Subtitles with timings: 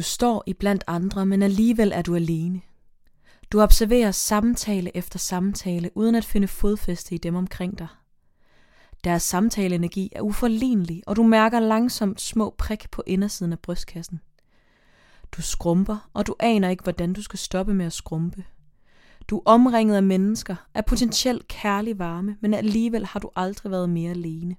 [0.00, 2.60] Du står i blandt andre, men alligevel er du alene.
[3.52, 7.86] Du observerer samtale efter samtale, uden at finde fodfæste i dem omkring dig.
[9.04, 14.20] Deres samtaleenergi er uforlignelig, og du mærker langsomt små prik på indersiden af brystkassen.
[15.32, 18.44] Du skrumper, og du aner ikke, hvordan du skal stoppe med at skrumpe.
[19.28, 23.90] Du er omringet af mennesker, af potentielt kærlig varme, men alligevel har du aldrig været
[23.90, 24.56] mere alene.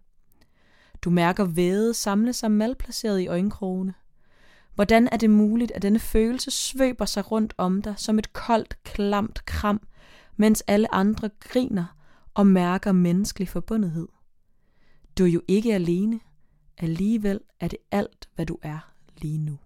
[1.01, 3.93] Du mærker væde samle sig malplaceret i øjenkrogene.
[4.75, 8.83] Hvordan er det muligt, at denne følelse svøber sig rundt om dig som et koldt,
[8.83, 9.87] klamt kram,
[10.37, 11.85] mens alle andre griner
[12.33, 14.07] og mærker menneskelig forbundethed?
[15.17, 16.19] Du er jo ikke alene.
[16.77, 19.57] Alligevel er det alt, hvad du er lige nu.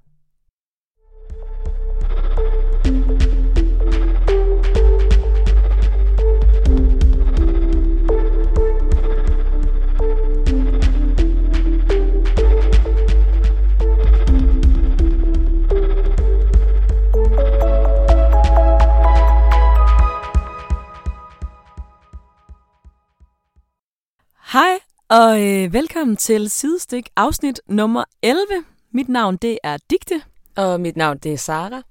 [24.55, 28.45] Hej og øh, velkommen til Sidestik afsnit nummer 11.
[28.91, 30.21] Mit navn det er Digte.
[30.57, 31.81] Og mit navn det er Sara.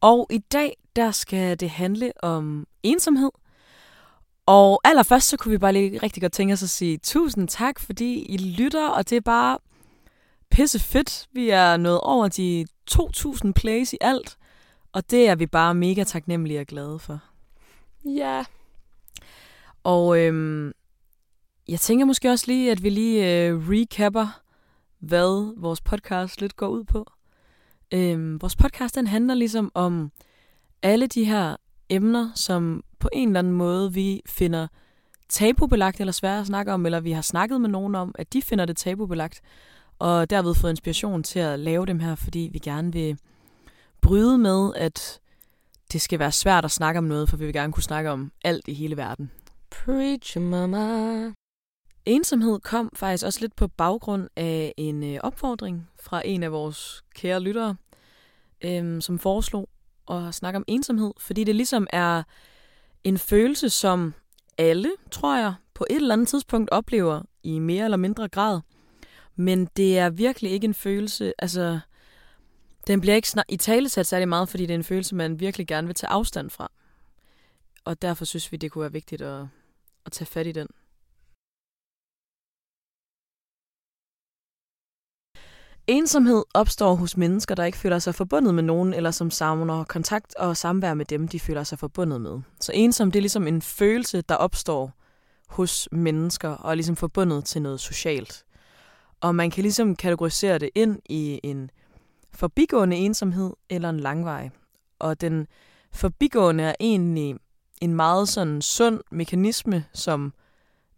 [0.00, 3.30] Og i dag der skal det handle om ensomhed.
[4.46, 7.80] Og allerførst så kunne vi bare lige rigtig godt tænke os at sige tusind tak,
[7.80, 9.58] fordi I lytter, og det er bare
[10.50, 11.26] pisse fedt.
[11.32, 14.36] Vi er nået over de 2.000 plays i alt,
[14.92, 17.20] og det er vi bare mega taknemmelige og glade for.
[18.04, 18.44] Ja.
[19.84, 20.72] Og øhm,
[21.68, 24.40] jeg tænker måske også lige, at vi lige øh, recapper,
[24.98, 27.10] hvad vores podcast lidt går ud på.
[27.94, 30.12] Øhm, vores podcast den handler ligesom om
[30.82, 31.56] alle de her
[31.88, 34.66] emner, som på en eller anden måde vi finder
[35.28, 38.42] tabubelagt eller svære at snakke om, eller vi har snakket med nogen om, at de
[38.42, 39.40] finder det tabubelagt,
[39.98, 43.18] og derved fået inspiration til at lave dem her, fordi vi gerne vil
[44.00, 45.20] bryde med, at
[45.92, 48.32] det skal være svært at snakke om noget, for vi vil gerne kunne snakke om
[48.44, 49.30] alt i hele verden.
[49.70, 51.45] Preach, mama.
[52.06, 57.04] Ensomhed kom faktisk også lidt på baggrund af en øh, opfordring fra en af vores
[57.14, 57.76] kære lyttere,
[58.64, 59.68] øh, som foreslog
[60.10, 62.22] at snakke om ensomhed, fordi det ligesom er
[63.04, 64.14] en følelse, som
[64.58, 68.60] alle, tror jeg, på et eller andet tidspunkt oplever i mere eller mindre grad.
[69.36, 71.80] Men det er virkelig ikke en følelse, altså,
[72.86, 75.66] den bliver ikke i tale sat særlig meget, fordi det er en følelse, man virkelig
[75.66, 76.70] gerne vil tage afstand fra.
[77.84, 79.46] Og derfor synes vi, det kunne være vigtigt at,
[80.06, 80.68] at tage fat i den.
[85.88, 90.34] Ensomhed opstår hos mennesker, der ikke føler sig forbundet med nogen, eller som savner kontakt
[90.34, 92.40] og samvær med dem, de føler sig forbundet med.
[92.60, 94.92] Så ensom, det er ligesom en følelse, der opstår
[95.48, 98.44] hos mennesker, og er ligesom forbundet til noget socialt.
[99.20, 101.70] Og man kan ligesom kategorisere det ind i en
[102.34, 104.50] forbigående ensomhed eller en langvej.
[104.98, 105.46] Og den
[105.92, 107.36] forbigående er egentlig
[107.80, 110.32] en meget sådan sund mekanisme, som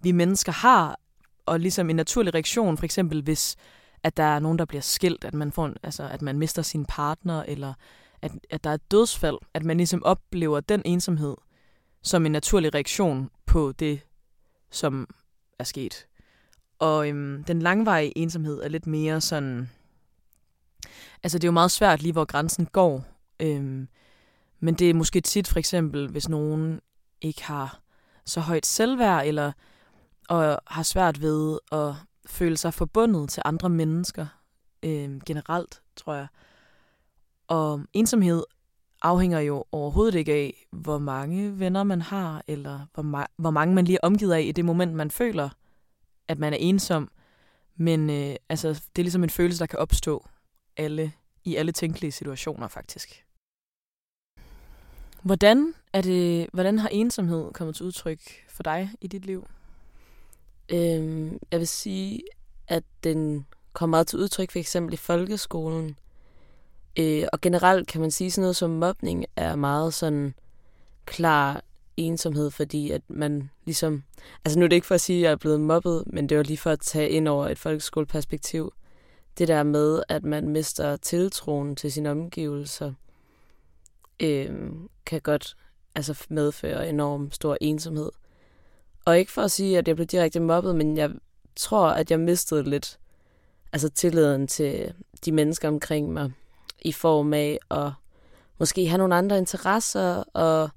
[0.00, 0.98] vi mennesker har,
[1.46, 3.56] og ligesom en naturlig reaktion, for eksempel hvis
[4.02, 6.62] at der er nogen, der bliver skilt, at man, får en, altså, at man mister
[6.62, 7.74] sin partner, eller
[8.22, 11.36] at, at der er et dødsfald, at man ligesom oplever den ensomhed
[12.02, 14.00] som en naturlig reaktion på det,
[14.70, 15.08] som
[15.58, 16.06] er sket.
[16.78, 19.70] Og øhm, den langvarige ensomhed er lidt mere sådan...
[21.22, 23.04] Altså, det er jo meget svært lige, hvor grænsen går.
[23.40, 23.88] Øhm,
[24.60, 26.80] men det er måske tit, for eksempel, hvis nogen
[27.20, 27.80] ikke har
[28.24, 29.52] så højt selvværd, eller
[30.28, 31.94] og har svært ved at
[32.28, 34.26] føle sig forbundet til andre mennesker
[34.82, 36.26] øh, generelt, tror jeg.
[37.48, 38.42] Og ensomhed
[39.02, 43.74] afhænger jo overhovedet ikke af, hvor mange venner man har, eller hvor, ma- hvor mange
[43.74, 45.48] man lige er omgivet af i det moment, man føler,
[46.28, 47.10] at man er ensom.
[47.76, 50.26] Men øh, altså, det er ligesom en følelse, der kan opstå
[50.76, 51.12] alle
[51.44, 53.24] i alle tænkelige situationer, faktisk.
[55.22, 59.46] Hvordan, er det, hvordan har ensomhed kommet til udtryk for dig i dit liv?
[60.68, 62.22] Øhm, jeg vil sige,
[62.68, 65.98] at den kommer meget til udtryk for eksempel i folkeskolen.
[66.98, 70.34] Øh, og generelt kan man sige, sådan noget som mobning er meget sådan
[71.06, 71.62] klar
[71.96, 74.02] ensomhed, fordi at man ligesom...
[74.44, 76.36] Altså nu er det ikke for at sige, at jeg er blevet mobbet, men det
[76.36, 78.72] var lige for at tage ind over et folkeskoleperspektiv.
[79.38, 82.92] Det der med, at man mister tiltroen til sine omgivelser,
[84.20, 84.70] øh,
[85.06, 85.56] kan godt
[85.94, 88.10] altså medføre enorm stor ensomhed.
[89.08, 91.10] Og ikke for at sige, at jeg blev direkte mobbet, men jeg
[91.56, 92.98] tror, at jeg mistede lidt
[93.72, 94.94] altså tilliden til
[95.24, 96.32] de mennesker omkring mig
[96.82, 97.90] i form af at
[98.58, 100.70] måske have nogle andre interesser og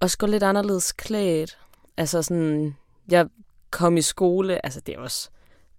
[0.00, 1.58] også gå lidt anderledes klædt.
[1.96, 2.76] Altså sådan,
[3.08, 3.26] jeg
[3.70, 5.28] kom i skole, altså det er også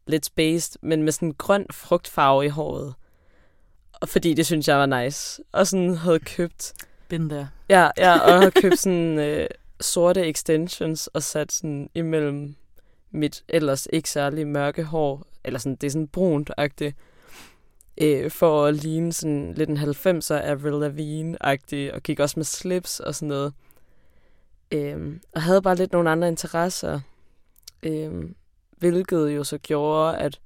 [0.07, 2.93] lidt spaced, men med sådan en grøn frugtfarve i håret.
[3.93, 5.43] og fordi det synes jeg var nice.
[5.51, 6.73] Og sådan havde købt...
[7.07, 7.49] Been there.
[7.69, 9.47] Ja, ja og havde købt sådan øh,
[9.83, 12.55] sorte extensions og sat sådan imellem
[13.11, 15.27] mit ellers ikke særlig mørke hår.
[15.43, 16.95] Eller sådan, det er sådan brunt-agtigt.
[17.97, 21.93] Øh, for at ligne sådan lidt en 90'er Avril Lavigne-agtig.
[21.93, 23.53] Og gik også med slips og sådan noget.
[24.71, 26.99] Øh, og havde bare lidt nogle andre interesser.
[27.83, 28.23] Øh,
[28.77, 30.39] hvilket jo så gjorde, at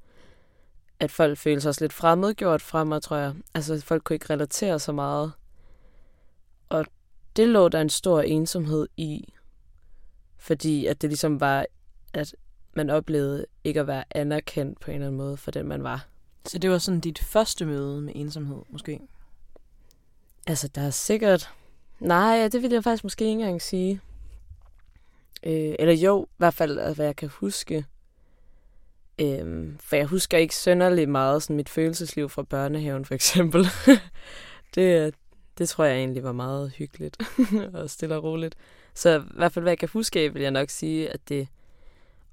[0.99, 3.33] at folk følte sig også lidt fremmedgjort fra mig, tror jeg.
[3.53, 5.31] Altså, folk kunne ikke relatere så meget.
[7.37, 9.33] Det lå der en stor ensomhed i,
[10.37, 11.65] fordi at det ligesom var,
[12.13, 12.35] at
[12.73, 16.07] man oplevede ikke at være anerkendt på en eller anden måde for den, man var.
[16.45, 18.99] Så det var sådan dit første møde med ensomhed, måske?
[20.47, 21.49] Altså, der er sikkert...
[21.99, 24.01] Nej, det vil jeg faktisk måske ikke engang sige.
[25.43, 27.85] Øh, eller jo, i hvert fald, hvad jeg kan huske.
[29.19, 33.67] Øhm, for jeg husker ikke sønderligt meget sådan mit følelsesliv fra børnehaven, for eksempel.
[34.75, 35.15] det,
[35.57, 37.17] det tror jeg egentlig var meget hyggeligt
[37.73, 38.55] og stille og roligt.
[38.93, 41.47] Så i hvert fald, hvad jeg kan huske vil jeg nok sige, at det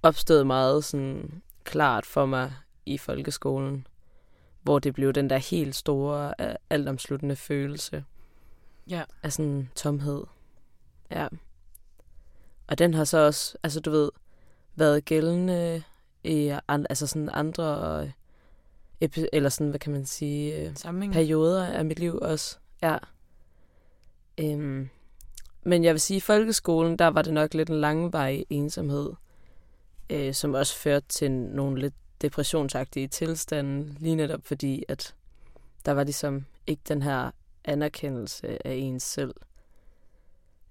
[0.03, 2.53] opstod meget sådan klart for mig
[2.87, 3.87] i folkeskolen,
[4.63, 6.35] hvor det blev den der helt store,
[6.71, 8.05] altomsluttende følelse
[8.91, 9.03] ja.
[9.23, 10.23] af sådan tomhed.
[11.11, 11.29] Ja.
[12.67, 14.11] Og den har så også, altså du ved,
[14.75, 15.83] været gældende
[16.25, 18.05] i altså sådan andre
[19.05, 21.13] epi- eller sådan, hvad kan man sige, øh, Sammenhæng.
[21.13, 22.59] perioder af mit liv også.
[22.83, 22.99] Ja.
[24.41, 24.89] Øhm,
[25.63, 29.13] men jeg vil sige, at i folkeskolen, der var det nok lidt en langvarig ensomhed,
[30.11, 35.15] øh, som også førte til nogle lidt depressionsagtige tilstande, lige netop fordi, at
[35.87, 37.31] der var ligesom ikke den her
[37.65, 39.35] anerkendelse af ens selv.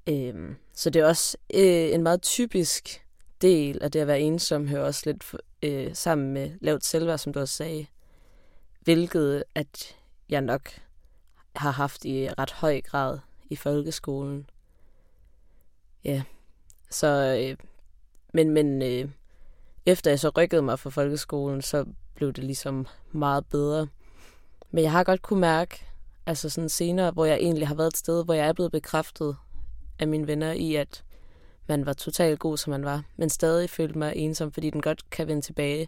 [0.09, 3.05] Øhm, så det er også øh, en meget typisk
[3.41, 7.33] del af det at være ensom hører også lidt øh, sammen med lavt selvværd, som
[7.33, 7.85] du også sagde.
[8.81, 9.95] Hvilket at
[10.29, 10.69] jeg nok
[11.55, 13.19] har haft i ret høj grad
[13.53, 14.49] i folkeskolen.
[16.03, 16.23] Ja,
[16.89, 17.37] så...
[17.41, 17.57] Øh,
[18.33, 19.09] men men øh,
[19.85, 21.85] efter jeg så rykkede mig fra folkeskolen, så
[22.15, 23.87] blev det ligesom meget bedre.
[24.71, 25.85] Men jeg har godt kunne mærke,
[26.25, 29.35] altså sådan senere, hvor jeg egentlig har været et sted, hvor jeg er blevet bekræftet
[29.99, 31.03] af mine venner i, at
[31.67, 35.09] man var totalt god, som man var, men stadig følte mig ensom, fordi den godt
[35.09, 35.87] kan vende tilbage.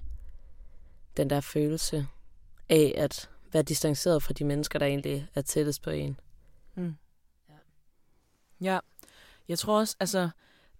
[1.18, 2.08] Den der følelse
[2.70, 6.20] af at være distanceret fra de mennesker, der egentlig er tættest på en.
[6.76, 6.96] Mm.
[8.62, 8.80] Ja.
[9.48, 10.30] jeg tror også, altså,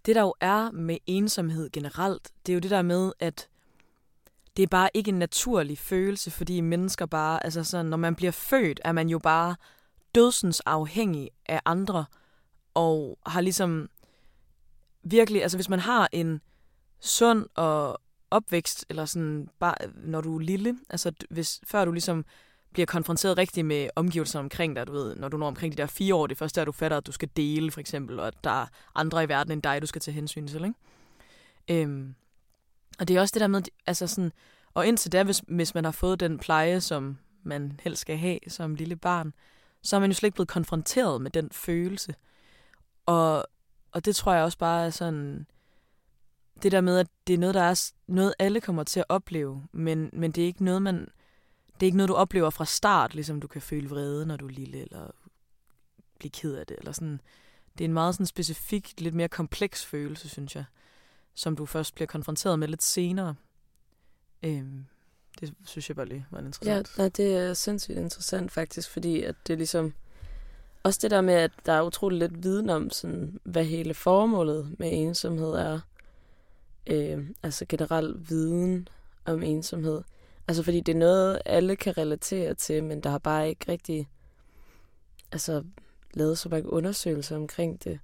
[0.06, 3.48] det der jo er med ensomhed generelt, det er jo det der med, at
[4.56, 8.32] det er bare ikke en naturlig følelse, fordi mennesker bare, altså sådan, når man bliver
[8.32, 9.56] født, er man jo bare
[10.14, 12.04] dødsens afhængig af andre,
[12.74, 13.88] og har ligesom
[15.02, 16.40] virkelig, altså hvis man har en
[17.00, 18.00] sund og
[18.30, 22.24] opvækst, eller sådan bare når du er lille, altså hvis, før du ligesom
[22.76, 25.86] bliver konfronteret rigtig med omgivelserne omkring dig, du ved, når du når omkring de der
[25.86, 28.26] fire år, det første er, at du fatter, at du skal dele, for eksempel, og
[28.26, 31.82] at der er andre i verden end dig, du skal tage hensyn til, ikke?
[31.82, 32.14] Øhm,
[32.98, 34.32] og det er også det der med, altså sådan,
[34.74, 38.38] og indtil da, hvis, hvis man har fået den pleje, som man helst skal have
[38.48, 39.32] som lille barn,
[39.82, 42.14] så er man jo slet ikke blevet konfronteret med den følelse.
[43.06, 43.46] Og
[43.92, 45.46] og det tror jeg også bare er sådan,
[46.62, 49.66] det der med, at det er noget, der er noget, alle kommer til at opleve,
[49.72, 51.08] men, men det er ikke noget, man,
[51.80, 54.46] det er ikke noget, du oplever fra start, ligesom du kan føle vrede, når du
[54.46, 55.10] er lille, eller
[56.18, 57.20] blive ked af det, eller sådan.
[57.78, 60.64] Det er en meget sådan specifik, lidt mere kompleks følelse, synes jeg,
[61.34, 63.34] som du først bliver konfronteret med lidt senere.
[64.42, 64.86] Øhm,
[65.40, 66.98] det synes jeg bare lige var interessant.
[66.98, 69.94] Ja, det er sindssygt interessant faktisk, fordi at det er ligesom,
[70.82, 74.76] også det der med, at der er utrolig lidt viden om, sådan, hvad hele formålet
[74.78, 75.80] med ensomhed er.
[76.86, 78.88] Øh, altså generelt viden
[79.24, 80.02] om ensomhed.
[80.48, 84.08] Altså fordi det er noget, alle kan relatere til, men der har bare ikke rigtig
[85.32, 85.64] altså,
[86.14, 88.00] lavet så mange undersøgelser omkring det.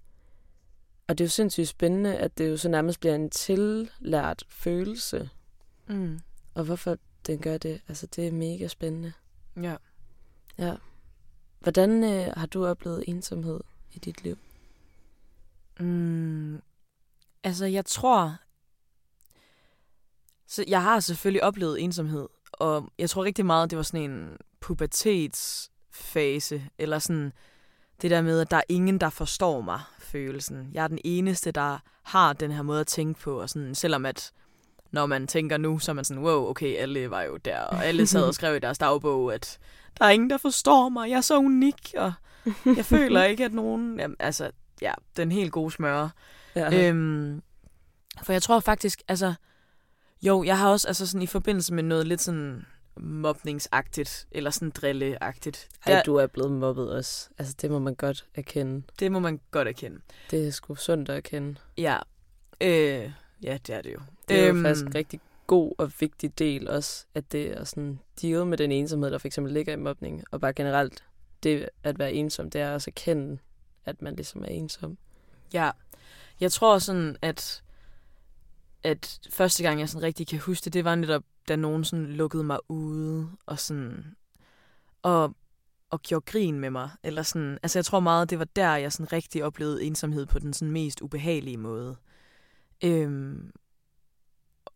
[1.07, 5.31] Og det er jo sindssygt spændende, at det jo så nærmest bliver en tillært følelse.
[5.87, 6.21] Mm.
[6.55, 9.13] Og hvorfor den gør det, altså det er mega spændende.
[9.57, 9.77] Ja.
[10.59, 10.75] Ja.
[11.61, 13.61] Hvordan øh, har du oplevet ensomhed
[13.93, 14.39] i dit liv?
[15.81, 16.63] Mm,
[17.45, 18.37] altså, jeg tror...
[20.53, 24.37] Så jeg har selvfølgelig oplevet ensomhed, og jeg tror rigtig meget, det var sådan en
[24.61, 27.33] pubertetsfase, eller sådan
[28.03, 30.71] det der med, at der er ingen, der forstår mig, følelsen.
[30.73, 34.07] Jeg er den eneste, der har den her måde at tænke på, og sådan, selvom
[34.07, 34.33] at
[34.91, 37.87] når man tænker nu, så er man sådan, wow, okay, alle var jo der, og
[37.87, 39.59] alle sad og skrev i deres dagbog, at
[39.99, 42.13] der er ingen, der forstår mig, jeg er så unik, og
[42.77, 43.99] jeg føler ikke, at nogen...
[43.99, 46.09] Jamen, altså, ja, den helt gode smør.
[46.57, 46.89] Ja.
[46.89, 47.43] Øhm,
[48.23, 49.35] for jeg tror faktisk, altså...
[50.23, 52.65] Jo, jeg har også altså sådan i forbindelse med noget lidt sådan
[52.97, 55.69] mobningsagtigt, eller sådan drilleagtigt.
[55.87, 57.29] Ej, Der, du er blevet mobbet også.
[57.39, 58.83] Altså, det må man godt erkende.
[58.99, 60.01] det må man godt erkende.
[60.31, 61.55] Det er sgu sundt at erkende.
[61.79, 61.99] Ja,
[62.61, 63.11] øh,
[63.43, 63.99] ja det er det jo.
[64.29, 67.65] Det er Øhm, jo faktisk en rigtig god og vigtig del også, at det er
[67.65, 71.05] sådan deal med den ensomhed, der for eksempel ligger i mobning, og bare generelt
[71.43, 73.39] det at være ensom, det er også at kende,
[73.85, 74.99] at man ligesom er ensom.
[75.53, 75.71] Ja,
[76.41, 77.63] jeg tror sådan, at,
[78.85, 82.07] at første gang, jeg sådan rigtig kan huske det, det var netop, da nogen sådan
[82.07, 84.17] lukkede mig ude, og sådan,
[85.03, 85.35] og,
[85.91, 86.91] og gjorde grin med mig.
[87.03, 90.39] Eller sådan, altså jeg tror meget, det var der, jeg sådan rigtig oplevede ensomhed på
[90.39, 91.97] den sådan mest ubehagelige måde.
[92.85, 93.53] Øhm,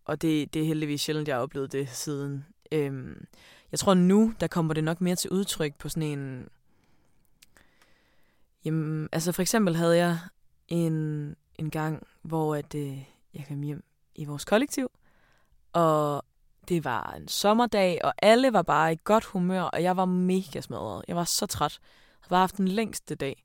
[0.04, 2.46] og det, det er heldigvis sjældent, jeg har oplevet det siden.
[2.72, 3.26] Øhm,
[3.70, 6.48] jeg tror nu, der kommer det nok mere til udtryk på sådan en...
[8.64, 10.18] Jamen, altså for eksempel havde jeg
[10.68, 12.98] en, en gang, hvor at, øh,
[13.34, 13.84] jeg kom hjem
[14.18, 14.90] i vores kollektiv,
[15.72, 16.24] og
[16.68, 20.60] det var en sommerdag, og alle var bare i godt humør, og jeg var mega
[20.60, 21.04] smadret.
[21.08, 21.78] Jeg var så træt.
[21.80, 23.44] Jeg havde bare haft den længste dag.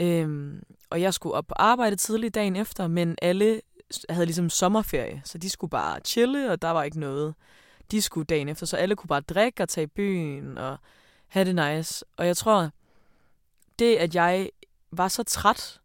[0.00, 3.60] Øhm, og jeg skulle op på arbejde tidligt dagen efter, men alle
[4.08, 7.34] havde ligesom sommerferie, så de skulle bare chille, og der var ikke noget.
[7.90, 10.78] De skulle dagen efter, så alle kunne bare drikke og tage i byen og
[11.28, 12.04] have det nice.
[12.16, 12.70] Og jeg tror,
[13.78, 14.50] det at jeg
[14.90, 15.80] var så træt,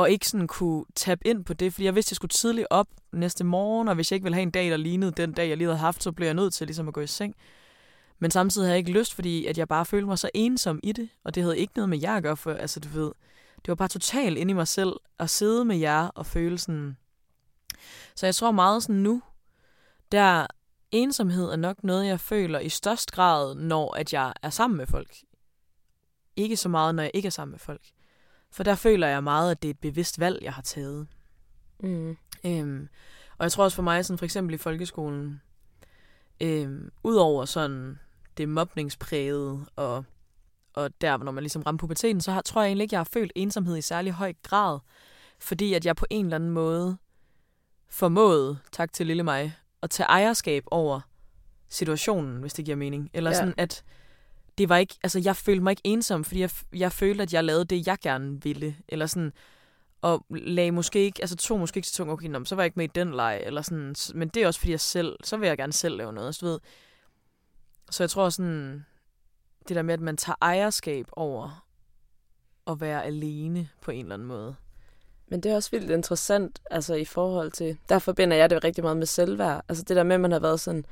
[0.00, 2.66] og ikke sådan kunne tabe ind på det, fordi jeg vidste, at jeg skulle tidligt
[2.70, 5.48] op næste morgen, og hvis jeg ikke ville have en dag, der lignede den dag,
[5.48, 7.34] jeg lige havde haft, så blev jeg nødt til ligesom at gå i seng.
[8.18, 10.92] Men samtidig havde jeg ikke lyst, fordi at jeg bare følte mig så ensom i
[10.92, 13.12] det, og det havde ikke noget med jer at gøre, for altså du ved,
[13.56, 16.96] det var bare totalt inde i mig selv at sidde med jer og føle sådan...
[18.14, 19.22] Så jeg tror meget sådan nu,
[20.12, 20.46] der
[20.90, 24.86] ensomhed er nok noget, jeg føler i størst grad, når at jeg er sammen med
[24.86, 25.16] folk.
[26.36, 27.82] Ikke så meget, når jeg ikke er sammen med folk.
[28.52, 31.06] For der føler jeg meget, at det er et bevidst valg, jeg har taget.
[31.80, 32.16] Mm.
[32.44, 32.88] Øhm,
[33.38, 35.40] og jeg tror også for mig, sådan for eksempel i folkeskolen,
[36.40, 37.98] øhm, udover sådan
[38.36, 40.04] det mobningsprægede, og,
[40.74, 43.08] og der, når man ligesom rammer puberteten, så har, tror jeg egentlig ikke, jeg har
[43.12, 44.78] følt ensomhed i særlig høj grad,
[45.38, 46.96] fordi at jeg på en eller anden måde
[47.88, 51.00] formåede, tak til lille mig, at tage ejerskab over
[51.68, 53.10] situationen, hvis det giver mening.
[53.14, 53.36] Eller Ja.
[53.36, 53.84] sådan, at
[54.58, 57.44] det var ikke, altså jeg følte mig ikke ensom, fordi jeg, jeg følte, at jeg
[57.44, 58.76] lavede det, jeg gerne ville.
[58.88, 59.32] Eller sådan,
[60.02, 62.62] og lagde måske ikke, altså tog måske ikke så tungt, okay, nå, men så var
[62.62, 65.16] jeg ikke med i den leg, eller sådan, men det er også fordi jeg selv,
[65.24, 66.60] så vil jeg gerne selv lave noget, så du ved.
[67.90, 68.84] Så jeg tror sådan,
[69.68, 71.66] det der med, at man tager ejerskab over
[72.66, 74.54] at være alene på en eller anden måde.
[75.28, 78.84] Men det er også vildt interessant, altså i forhold til, der forbinder jeg det rigtig
[78.84, 79.64] meget med selvværd.
[79.68, 80.84] Altså det der med, at man har været sådan,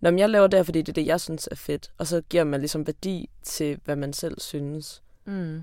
[0.00, 1.90] Nå, men jeg laver det her, fordi det er det, jeg synes er fedt.
[1.98, 5.02] Og så giver man ligesom værdi til, hvad man selv synes.
[5.24, 5.62] Mm.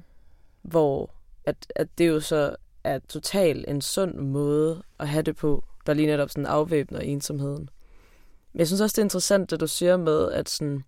[0.61, 1.09] Hvor
[1.45, 5.93] at, at det jo så er totalt en sund måde at have det på, der
[5.93, 7.69] lige netop sådan afvæbner ensomheden.
[8.53, 10.83] Men jeg synes også, det er interessant, det du siger med, at, sådan,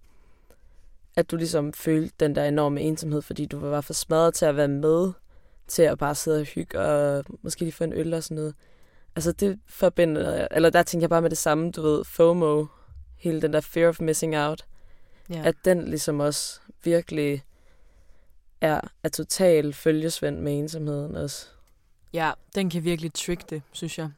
[1.16, 4.56] at du ligesom følte den der enorme ensomhed, fordi du var for smadret til at
[4.56, 5.12] være med,
[5.68, 8.56] til at bare sidde og hygge, og måske lige få en øl og sådan noget.
[9.16, 12.66] Altså det forbinder jeg, eller der tænker jeg bare med det samme, du ved, FOMO,
[13.20, 14.66] hele den der fear of missing out,
[15.30, 15.42] Ja.
[15.46, 17.44] at den ligesom også virkelig
[18.62, 21.48] er, er total følgesvend med ensomheden også.
[22.14, 24.10] ja, den kan virkelig trick det, synes jeg.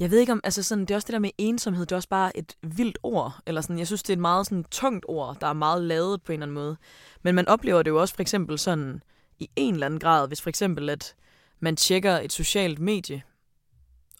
[0.00, 1.96] Jeg ved ikke om, altså sådan, det er også det der med ensomhed, det er
[1.96, 5.04] også bare et vildt ord, eller sådan, jeg synes, det er et meget sådan tungt
[5.08, 6.76] ord, der er meget lavet på en eller anden måde.
[7.22, 9.02] Men man oplever det jo også for eksempel sådan,
[9.40, 11.14] i en eller anden grad, hvis for eksempel, at
[11.60, 13.22] man tjekker et socialt medie,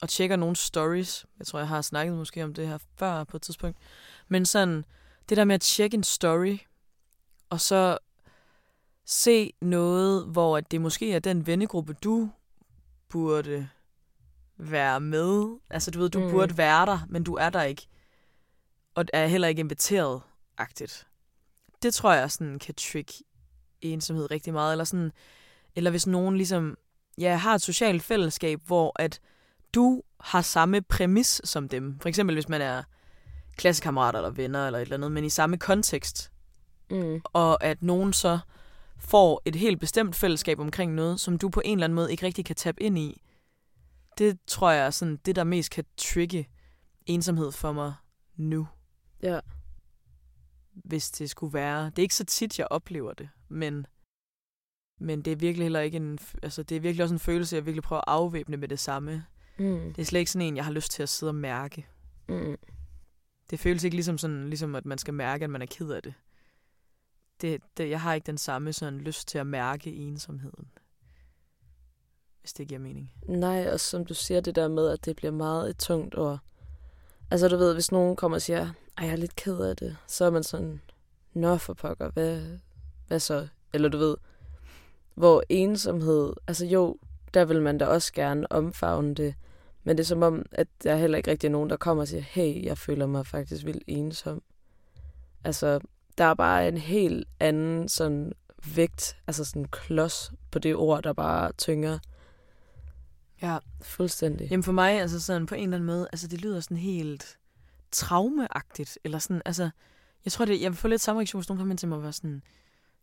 [0.02, 3.36] og tjekker nogle stories, jeg tror, jeg har snakket måske om det her før på
[3.36, 3.78] et tidspunkt,
[4.28, 4.84] men sådan,
[5.28, 6.58] det der med at tjekke en story,
[7.50, 7.98] og så
[9.04, 12.30] se noget, hvor at det måske er den vennegruppe, du
[13.08, 13.68] burde
[14.56, 15.58] være med.
[15.70, 16.30] Altså, du ved, du mm.
[16.30, 17.86] burde være der, men du er der ikke.
[18.94, 21.06] Og er heller ikke inviteret-agtigt.
[21.82, 23.12] Det tror jeg sådan kan trick
[23.82, 24.72] ensomhed rigtig meget.
[24.72, 25.12] Eller, sådan,
[25.76, 26.76] eller hvis nogen ligesom
[27.18, 29.20] ja, har et socialt fællesskab, hvor at
[29.74, 31.98] du har samme præmis som dem.
[32.00, 32.82] For eksempel hvis man er
[33.56, 36.32] klassekammerater eller venner eller et eller andet, men i samme kontekst.
[36.90, 37.20] Mm.
[37.24, 38.38] Og at nogen så
[38.98, 42.26] får et helt bestemt fællesskab omkring noget, som du på en eller anden måde ikke
[42.26, 43.22] rigtig kan tabe ind i.
[44.18, 46.48] Det tror jeg er sådan det, der mest kan trigge
[47.06, 47.94] ensomhed for mig
[48.36, 48.68] nu,
[49.22, 49.40] Ja.
[50.74, 51.84] hvis det skulle være.
[51.86, 53.86] Det er ikke så tit, jeg oplever det, men,
[55.00, 57.66] men det er virkelig heller ikke en, altså det er virkelig også en følelse, jeg
[57.66, 59.24] virkelig prøver at afvæbne med det samme.
[59.58, 59.92] Mm.
[59.94, 61.86] Det er slet ikke sådan en, jeg har lyst til at sidde og mærke.
[62.28, 62.56] Mm.
[63.50, 66.02] Det føles ikke ligesom sådan, ligesom at man skal mærke, at man er ked af
[66.02, 66.14] det.
[67.40, 70.70] det, det jeg har ikke den samme sådan lyst til at mærke ensomheden.
[72.40, 73.12] hvis det giver mening.
[73.28, 76.38] Nej, og som du siger, det der med, at det bliver meget et tungt ord.
[77.30, 78.60] Altså du ved, hvis nogen kommer og siger,
[78.96, 80.80] at jeg er lidt ked af det, så er man sådan,
[81.32, 82.58] nå for pokker, hvad,
[83.10, 83.48] hvad så?
[83.72, 84.16] Eller du ved,
[85.14, 86.96] hvor ensomhed, altså jo,
[87.34, 89.34] der vil man da også gerne omfavne det,
[89.84, 92.08] men det er som om, at der er heller ikke rigtig nogen, der kommer og
[92.08, 94.42] siger, hey, jeg føler mig faktisk vildt ensom.
[95.44, 95.80] Altså,
[96.18, 98.32] der er bare en helt anden sådan
[98.74, 101.98] vægt, altså sådan klods på det ord, der bare tynger.
[103.42, 103.58] Ja.
[103.82, 104.50] Fuldstændig.
[104.50, 107.38] Jamen for mig, altså sådan på en eller anden måde, altså det lyder sådan helt
[107.92, 109.70] traumeagtigt, eller sådan, altså,
[110.24, 111.96] jeg tror, det, jeg vil få lidt samme reaktion, hvis nogen kommer ind til mig
[111.96, 112.42] og være sådan,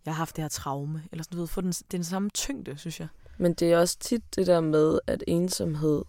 [0.06, 2.77] jeg har haft det her traume, eller sådan, du ved, få den, den samme tyngde,
[2.77, 3.08] synes jeg.
[3.38, 6.04] Men det er også tit det der med, at ensomhed,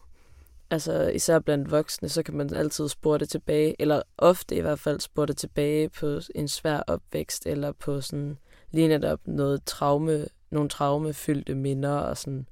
[0.70, 4.78] altså især blandt voksne, så kan man altid spore det tilbage, eller ofte i hvert
[4.78, 8.38] fald spore det tilbage på en svær opvækst, eller på sådan
[8.70, 12.48] lige netop noget traume, nogle traumefyldte minder, og sådan,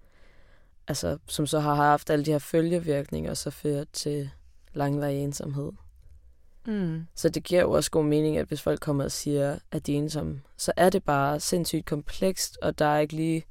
[0.88, 4.31] altså, som så har haft alle de her følgevirkninger, og så fører til
[4.75, 5.73] langvarig ensomhed.
[6.66, 7.06] Mm.
[7.14, 9.92] Så det giver jo også god mening, at hvis folk kommer og siger, at de
[9.94, 13.46] er ensomme, så er det bare sindssygt komplekst, og der er ikke lige...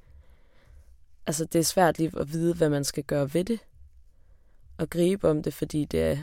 [1.25, 3.59] Altså, det er svært lige at vide, hvad man skal gøre ved det.
[4.77, 6.17] Og gribe om det, fordi det er...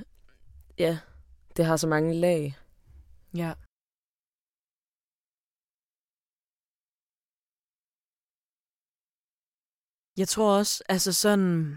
[0.79, 0.99] Ja,
[1.57, 2.57] det har så mange lag.
[3.37, 3.53] Ja.
[10.17, 11.77] Jeg tror også, altså sådan,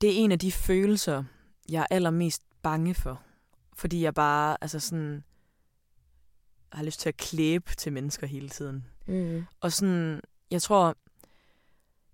[0.00, 1.24] det er en af de følelser,
[1.68, 3.27] jeg er allermest bange for.
[3.78, 5.24] Fordi jeg bare, altså sådan,
[6.72, 8.84] har lyst til at klæbe til mennesker hele tiden.
[9.06, 9.44] Mm.
[9.60, 10.20] Og sådan,
[10.50, 10.96] jeg tror,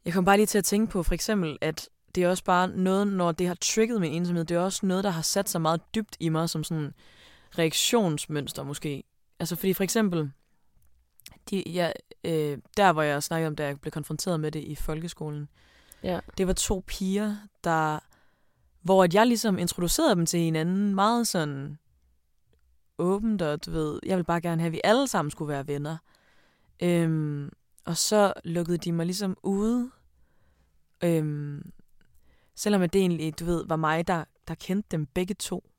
[0.05, 2.69] jeg kom bare lige til at tænke på for eksempel, at det er også bare
[2.69, 5.61] noget, når det har trigget min ensomhed, det er også noget, der har sat sig
[5.61, 6.95] meget dybt i mig som sådan
[7.59, 9.03] reaktionsmønster måske.
[9.41, 10.31] Altså fordi for eksempel,
[11.51, 11.93] de, ja,
[12.25, 15.49] øh, der hvor jeg snakkede om, da jeg blev konfronteret med det i folkeskolen,
[16.03, 16.21] Ja.
[16.39, 17.99] det var to piger, der,
[18.85, 21.79] hvor at jeg ligesom introducerede dem til hinanden meget sådan
[22.99, 25.67] åbent, og du ved, jeg vil bare gerne have, at vi alle sammen skulle være
[25.67, 25.97] venner.
[26.83, 27.51] Øhm,
[27.85, 29.91] og så lukkede de mig ligesom ude,
[31.05, 31.73] øhm,
[32.55, 35.71] selvom at det egentlig, du ved, var mig, der, der kendte dem begge to.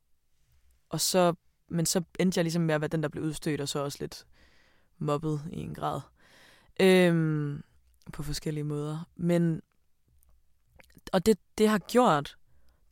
[0.90, 1.34] Og så,
[1.70, 3.98] men så endte jeg ligesom med at være den, der blev udstødt, og så også
[4.02, 4.26] lidt
[4.98, 6.02] mobbet i en grad.
[6.80, 7.64] Øhm,
[8.14, 9.08] på forskellige måder.
[9.16, 9.62] Men,
[11.14, 12.38] og det, det har gjort,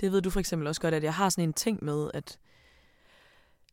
[0.04, 2.38] det ved du for eksempel også godt, at jeg har sådan en ting med, at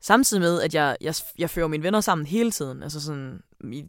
[0.00, 2.82] samtidig med, at jeg, jeg, jeg fører mine venner sammen hele tiden.
[2.82, 3.42] Altså sådan,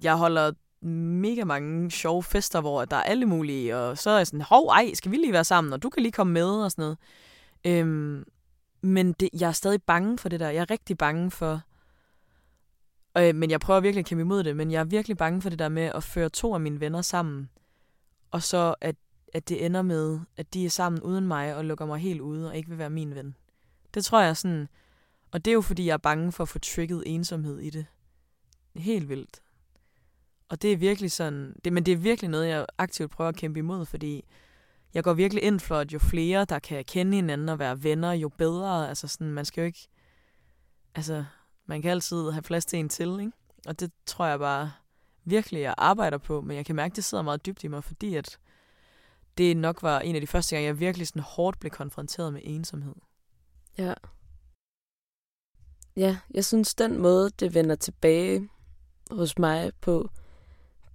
[0.04, 0.51] jeg holder
[0.86, 4.67] mega mange sjove fester, hvor der er alle mulige, og så er jeg sådan, hov,
[4.67, 6.97] ej, skal vi lige være sammen, og du kan lige komme med, og sådan noget.
[7.65, 8.25] Øhm,
[8.82, 10.49] men det, jeg er stadig bange for det der.
[10.49, 11.62] Jeg er rigtig bange for,
[13.17, 15.49] øh, men jeg prøver virkelig at kæmpe imod det, men jeg er virkelig bange for
[15.49, 17.49] det der med at føre to af mine venner sammen,
[18.32, 18.95] og så at,
[19.34, 22.50] at det ender med, at de er sammen uden mig, og lukker mig helt ude,
[22.50, 23.36] og ikke vil være min ven.
[23.94, 24.67] Det tror jeg sådan,
[25.32, 27.86] og det er jo fordi, jeg er bange for at få trigget ensomhed i det.
[28.76, 29.41] Helt vildt.
[30.50, 33.36] Og det er virkelig sådan, det, men det er virkelig noget, jeg aktivt prøver at
[33.36, 34.24] kæmpe imod, fordi
[34.94, 38.12] jeg går virkelig ind for, at jo flere, der kan kende hinanden og være venner,
[38.12, 38.89] jo bedre.
[38.89, 39.88] Altså sådan, man skal jo ikke,
[40.96, 41.26] altså,
[41.65, 43.32] man kan altid have plads til en til, ikke?
[43.67, 44.72] Og det tror jeg bare
[45.24, 47.84] virkelig, jeg arbejder på, men jeg kan mærke, at det sidder meget dybt i mig,
[47.84, 48.38] fordi at
[49.38, 52.41] det nok var en af de første gange, jeg virkelig sådan hårdt blev konfronteret med
[52.44, 52.96] ensomhed.
[53.78, 53.94] Ja.
[55.96, 58.50] Ja, jeg synes, den måde, det vender tilbage
[59.12, 60.10] hos mig på,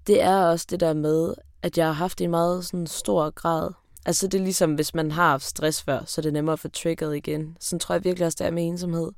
[0.07, 3.72] det er også det der med, at jeg har haft en meget sådan stor grad.
[4.07, 6.61] Altså det er ligesom, hvis man har haft stress før, så er det nemmere at
[6.61, 7.57] få trigget igen.
[7.61, 9.12] Sådan tror jeg virkelig også, det er med ensomhed.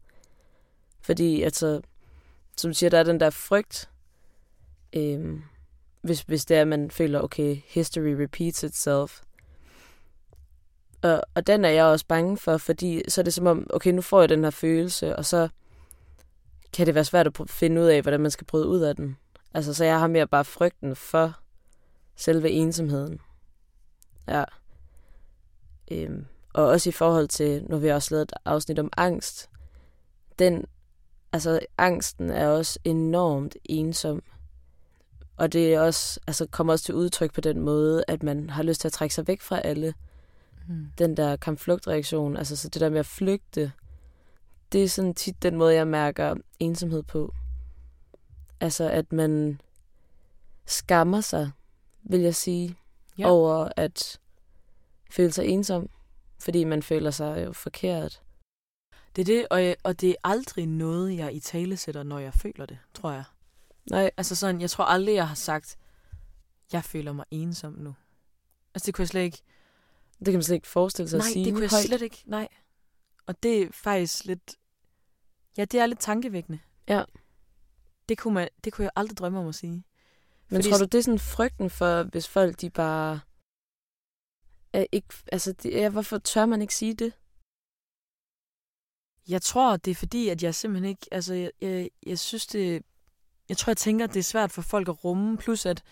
[1.00, 1.80] Fordi, altså,
[2.56, 3.90] som du siger, der er den der frygt,
[4.92, 5.42] øhm,
[6.00, 9.20] hvis, hvis det er, at man føler, okay, history repeats itself.
[11.02, 13.90] Og, og den er jeg også bange for, fordi så er det som om, okay,
[13.92, 15.48] nu får jeg den her følelse, og så
[16.72, 19.16] kan det være svært at finde ud af, hvordan man skal bryde ud af den.
[19.54, 21.40] Altså, så jeg har mere bare frygten for
[22.16, 23.20] selve ensomheden.
[24.28, 24.44] Ja.
[25.90, 29.50] Øhm, og også i forhold til, når vi har også lavet et afsnit om angst,
[30.38, 30.64] den,
[31.32, 34.22] altså angsten er også enormt ensom.
[35.38, 38.62] Og det er også, altså kommer også til udtryk på den måde, at man har
[38.62, 39.94] lyst til at trække sig væk fra alle.
[40.68, 40.86] Mm.
[40.98, 43.72] Den der kampflugtreaktion, altså så det der med at flygte,
[44.72, 47.34] det er sådan tit den måde, jeg mærker ensomhed på.
[48.60, 49.60] Altså at man
[50.66, 51.50] skammer sig,
[52.02, 52.76] vil jeg sige,
[53.18, 53.28] Ja.
[53.30, 54.20] over at
[55.10, 55.88] føle sig ensom,
[56.38, 58.22] fordi man føler sig jo forkert.
[59.16, 62.18] Det er det, og, jeg, og det er aldrig noget, jeg i tale sætter, når
[62.18, 63.24] jeg føler det, tror jeg.
[63.90, 65.78] Nej, Altså sådan, jeg tror aldrig, jeg har sagt,
[66.72, 67.94] jeg føler mig ensom nu.
[68.74, 69.42] Altså det kunne jeg slet ikke.
[70.18, 71.84] Det kan man slet ikke forestille sig Nej, at sige det kunne jeg højt.
[71.84, 72.22] slet ikke.
[72.26, 72.48] Nej.
[73.26, 74.56] Og det er faktisk lidt...
[75.56, 76.58] Ja, det er lidt tankevækkende.
[76.88, 77.04] Ja.
[78.08, 79.84] Det kunne, man, det kunne jeg aldrig drømme om at sige.
[80.48, 83.20] Men Fordi- tror du, det er sådan frygten for, hvis folk de bare...
[84.72, 87.12] Er ikke, altså, det, ja, hvorfor tør man ikke sige det?
[89.28, 91.06] Jeg tror, det er fordi, at jeg simpelthen ikke...
[91.12, 92.82] Altså, jeg, jeg, jeg synes, det...
[93.48, 95.36] Jeg tror, jeg tænker, at det er svært for folk at rumme.
[95.36, 95.82] Plus, at,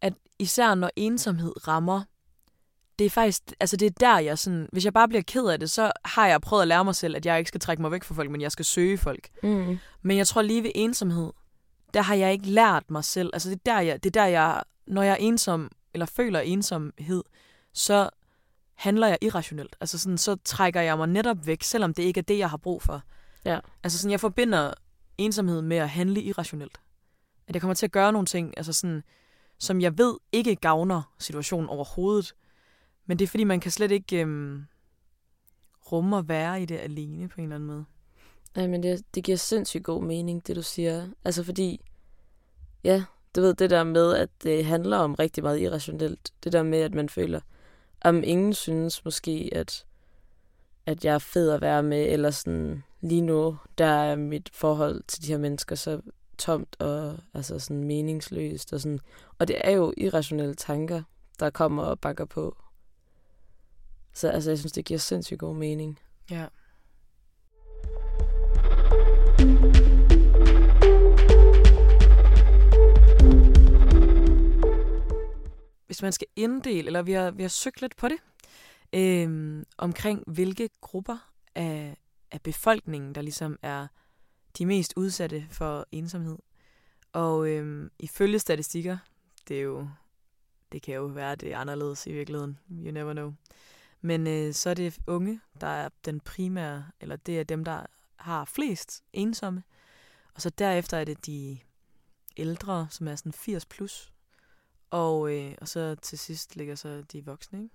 [0.00, 2.02] at især når ensomhed rammer,
[2.98, 3.42] det er faktisk...
[3.60, 4.68] Altså, det er der, jeg sådan...
[4.72, 7.16] Hvis jeg bare bliver ked af det, så har jeg prøvet at lære mig selv,
[7.16, 9.28] at jeg ikke skal trække mig væk fra folk, men jeg skal søge folk.
[9.42, 9.78] Mm.
[10.02, 11.32] Men jeg tror lige ved ensomhed,
[11.94, 13.30] der har jeg ikke lært mig selv.
[13.32, 16.40] Altså det er der, jeg, det er der jeg, når jeg er ensom, eller føler
[16.40, 17.22] ensomhed,
[17.72, 18.10] så
[18.74, 19.76] handler jeg irrationelt.
[19.80, 22.56] Altså sådan, så trækker jeg mig netop væk, selvom det ikke er det, jeg har
[22.56, 23.02] brug for.
[23.44, 23.58] Ja.
[23.82, 24.72] Altså sådan, jeg forbinder
[25.18, 26.80] ensomhed med at handle irrationelt.
[27.46, 29.02] At jeg kommer til at gøre nogle ting, altså sådan,
[29.58, 32.34] som jeg ved ikke gavner situationen overhovedet.
[33.06, 34.64] Men det er fordi, man kan slet ikke øhm,
[35.92, 37.84] rumme at være i det alene på en eller anden måde.
[38.56, 41.08] Nej, men det, det giver sindssygt god mening, det du siger.
[41.24, 41.80] Altså fordi,
[42.84, 43.04] ja,
[43.36, 46.32] du ved det der med, at det handler om rigtig meget irrationelt.
[46.44, 47.40] Det der med, at man føler,
[48.00, 49.86] om ingen synes måske, at,
[50.86, 55.02] at jeg er fed at være med, eller sådan, lige nu, der er mit forhold
[55.08, 56.00] til de her mennesker så
[56.38, 58.72] tomt og altså sådan meningsløst.
[58.72, 59.00] Og, sådan.
[59.38, 61.02] og det er jo irrationelle tanker,
[61.40, 62.56] der kommer og banker på.
[64.12, 65.98] Så altså, jeg synes, det giver sindssygt god mening.
[66.30, 66.46] Ja.
[75.86, 78.18] Hvis man skal inddele, eller vi har, vi har søgt lidt på det,
[78.92, 81.96] øh, omkring hvilke grupper af,
[82.30, 83.86] af befolkningen, der ligesom er
[84.58, 86.38] de mest udsatte for ensomhed.
[87.12, 88.98] Og øhm, ifølge statistikker,
[89.48, 89.88] det er jo,
[90.72, 93.34] det kan jo være, det er anderledes i virkeligheden, you never know.
[94.00, 97.86] Men øh, så er det unge, der er den primære, eller det er dem, der
[98.16, 99.62] har flest ensomme.
[100.34, 101.58] Og så derefter er det de
[102.36, 104.12] ældre, som er sådan 80 plus.
[104.90, 107.74] Og, øh, og så til sidst ligger så de voksne, ikke?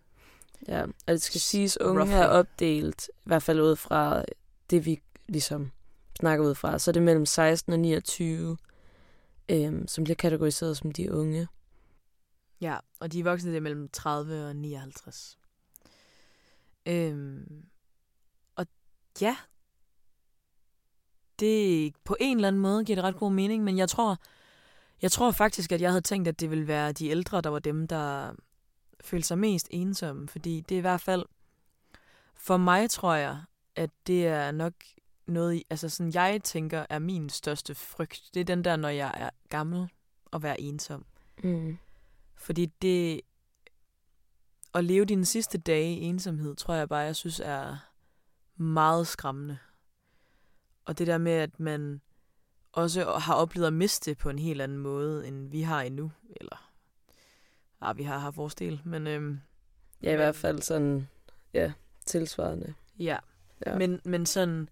[0.67, 2.15] Ja, og det skal siges, unge Roughly.
[2.15, 4.23] er opdelt, i hvert fald ud fra
[4.69, 5.71] det, vi ligesom
[6.19, 6.79] snakker ud fra.
[6.79, 8.57] Så er det mellem 16 og 29,
[9.49, 11.47] øhm, som bliver kategoriseret som de unge.
[12.61, 15.39] Ja, og de voksne det er mellem 30 og 59.
[16.85, 17.65] Øhm,
[18.55, 18.65] og
[19.21, 19.37] ja,
[21.39, 24.17] det på en eller anden måde giver det ret god mening, men jeg tror,
[25.01, 27.59] jeg tror faktisk, at jeg havde tænkt, at det ville være de ældre, der var
[27.59, 28.33] dem, der
[29.03, 31.25] følte sig mest ensomme, fordi det er i hvert fald,
[32.35, 33.41] for mig tror jeg,
[33.75, 34.73] at det er nok
[35.27, 38.29] noget, altså sådan, jeg tænker, er min største frygt.
[38.33, 39.89] Det er den der, når jeg er gammel,
[40.33, 41.05] at være ensom.
[41.43, 41.77] Mm.
[42.35, 43.21] Fordi det
[44.73, 47.77] at leve dine sidste dage i ensomhed, tror jeg bare, jeg synes er
[48.55, 49.57] meget skræmmende.
[50.85, 52.01] Og det der med, at man
[52.71, 56.11] også har oplevet at miste på en helt anden måde, end vi har endnu.
[56.41, 56.68] Eller,
[57.81, 59.39] ja, vi har haft vores del, men øhm,
[60.03, 61.07] Ja, i hvert fald sådan,
[61.53, 61.71] ja,
[62.05, 62.73] tilsvarende.
[62.99, 63.17] ja.
[63.65, 63.77] Ja.
[63.77, 64.69] Men, men sådan,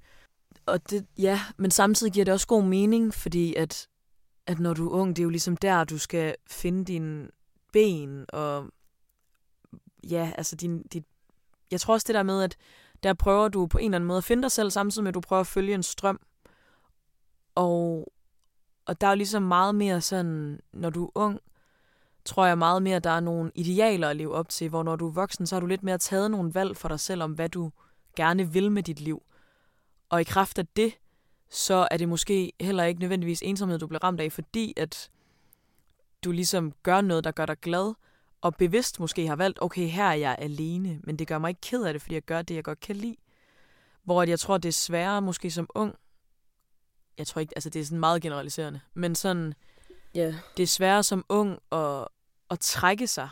[0.66, 3.88] og det, ja, men samtidig giver det også god mening, fordi at,
[4.48, 7.30] at når du er ung, det er jo ligesom der, du skal finde dine
[7.74, 8.70] ben, og
[10.10, 11.04] ja, altså din, dit,
[11.72, 12.58] jeg tror også det der med, at
[13.04, 15.16] der prøver du på en eller anden måde at finde dig selv, samtidig med, at
[15.16, 16.20] du prøver at følge en strøm.
[17.56, 18.08] Og,
[18.86, 21.40] og der er jo ligesom meget mere sådan, når du er ung,
[22.28, 24.96] tror jeg meget mere, at der er nogle idealer at leve op til, hvor når
[24.96, 27.32] du er voksen, så har du lidt mere taget nogle valg for dig selv om,
[27.32, 27.72] hvad du
[28.16, 29.24] gerne vil med dit liv.
[30.10, 30.94] Og i kraft af det,
[31.50, 35.10] så er det måske heller ikke nødvendigvis ensomhed, du bliver ramt af, fordi at
[36.24, 37.94] du ligesom gør noget, der gør dig glad,
[38.42, 41.62] og bevidst måske har valgt, okay, her er jeg alene, men det gør mig ikke
[41.62, 43.16] ked af det, fordi jeg gør det, jeg godt kan lide.
[44.04, 45.96] Hvor jeg tror, det er sværere måske som ung,
[47.18, 49.54] jeg tror ikke, altså det er sådan meget generaliserende, men sådan,
[50.16, 52.08] Ja, det er sværere som ung at,
[52.50, 53.30] at trække sig,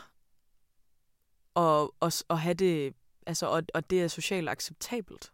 [1.54, 2.94] og, og, og have det,
[3.26, 5.32] altså, og, og det er socialt acceptabelt.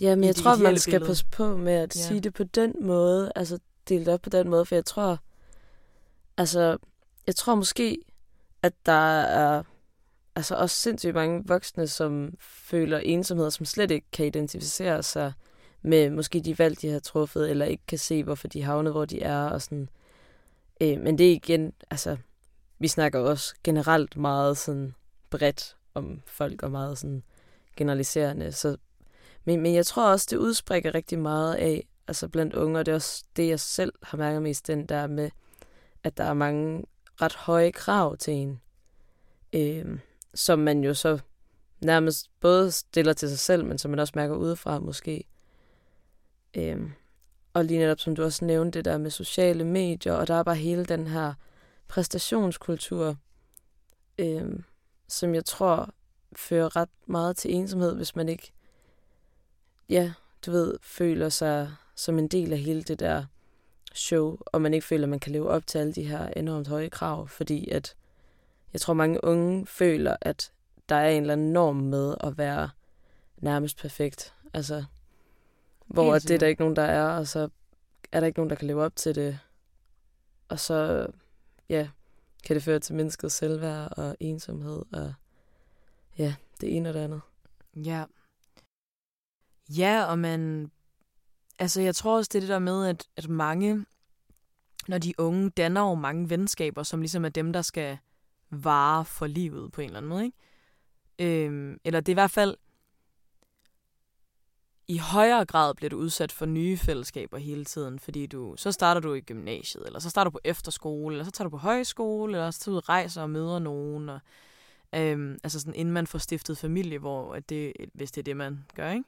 [0.00, 1.08] ja men I jeg tror, man skal billede.
[1.10, 2.00] passe på med at Ja.
[2.02, 5.18] sige det på den måde, altså dele det op på den måde, for jeg tror,
[6.36, 6.78] altså,
[7.26, 7.98] jeg tror måske,
[8.62, 9.62] at der er
[10.36, 15.32] altså også sindssygt mange voksne, som føler ensomhed, og som slet ikke kan identificere sig
[15.82, 19.04] med måske de valg, de har truffet, eller ikke kan se, hvorfor de havnet, hvor
[19.04, 19.88] de er, og sådan.
[20.82, 22.16] Øh, men det er igen, altså,
[22.78, 24.94] vi snakker også generelt meget sådan
[25.30, 27.22] bredt om folk, og meget sådan
[27.76, 28.76] generaliserende, så
[29.44, 32.92] men, men jeg tror også, det udspringer rigtig meget af, altså blandt unge, og det
[32.92, 35.30] er også det, jeg selv har mærket mest, den der med,
[36.04, 36.84] at der er mange
[37.22, 38.60] ret høje krav til en.
[39.52, 39.98] øh,
[40.34, 41.18] som man jo så
[41.80, 45.24] nærmest både stiller til sig selv, men som man også mærker udefra måske.
[46.54, 46.90] Øh,
[47.54, 50.42] og lige netop, som du også nævnte, det der med sociale medier, og der er
[50.42, 51.34] bare hele den her
[51.88, 53.16] præstationskultur,
[54.18, 54.60] øh,
[55.08, 55.90] som jeg tror
[56.36, 58.52] fører ret meget til ensomhed, hvis man ikke,
[59.88, 60.12] ja,
[60.46, 63.24] du ved, føler sig som en del af hele det der
[63.94, 66.68] show, og man ikke føler, at man kan leve op til alle de her enormt
[66.68, 67.94] høje krav, fordi at
[68.72, 70.52] jeg tror, mange unge føler, at
[70.88, 72.70] der er en eller anden norm med at være
[73.36, 74.34] nærmest perfekt.
[74.54, 74.84] Altså,
[75.92, 77.48] hvor det er der ikke nogen, der er, og så
[78.12, 79.38] er der ikke nogen, der kan leve op til det.
[80.48, 81.06] Og så,
[81.68, 81.88] ja,
[82.46, 85.14] kan det føre til mennesket selvværd og ensomhed, og
[86.18, 87.20] ja, det ene og det andet.
[87.76, 88.04] Ja.
[89.68, 90.70] Ja, og man...
[91.58, 93.86] Altså, jeg tror også, det er det der med, at, at mange,
[94.88, 97.98] når de unge, danner jo mange venskaber, som ligesom er dem, der skal
[98.50, 100.36] vare for livet på en eller anden måde, ikke?
[101.18, 102.56] Øhm, eller det er i hvert fald
[104.88, 109.00] i højere grad bliver du udsat for nye fællesskaber hele tiden, fordi du så starter
[109.00, 112.32] du i gymnasiet, eller så starter du på efterskole, eller så tager du på højskole,
[112.32, 114.20] eller så tager du ud og rejser og møder nogen, og,
[114.94, 118.36] øhm, altså sådan inden man får stiftet familie, hvor at det, hvis det er det,
[118.36, 119.04] man gør, ikke?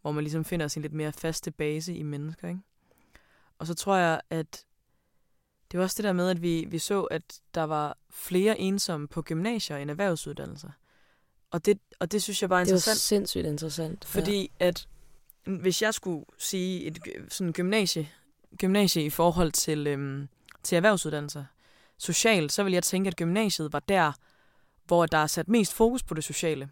[0.00, 2.48] hvor man ligesom finder sin lidt mere faste base i mennesker.
[2.48, 2.60] Ikke?
[3.58, 4.64] Og så tror jeg, at
[5.70, 9.08] det var også det der med, at vi, vi så, at der var flere ensomme
[9.08, 10.70] på gymnasier end erhvervsuddannelser.
[11.50, 12.94] Og det, og det synes jeg bare er interessant.
[12.94, 14.04] Det var sindssygt interessant.
[14.04, 14.66] Fordi ja.
[14.66, 14.88] at
[15.44, 16.98] hvis jeg skulle sige et
[17.28, 18.08] sådan gymnasie,
[18.58, 20.28] gymnasie i forhold til, øhm,
[20.62, 21.44] til erhvervsuddannelser,
[21.98, 24.12] socialt, så vil jeg tænke, at gymnasiet var der,
[24.84, 26.70] hvor der er sat mest fokus på det sociale.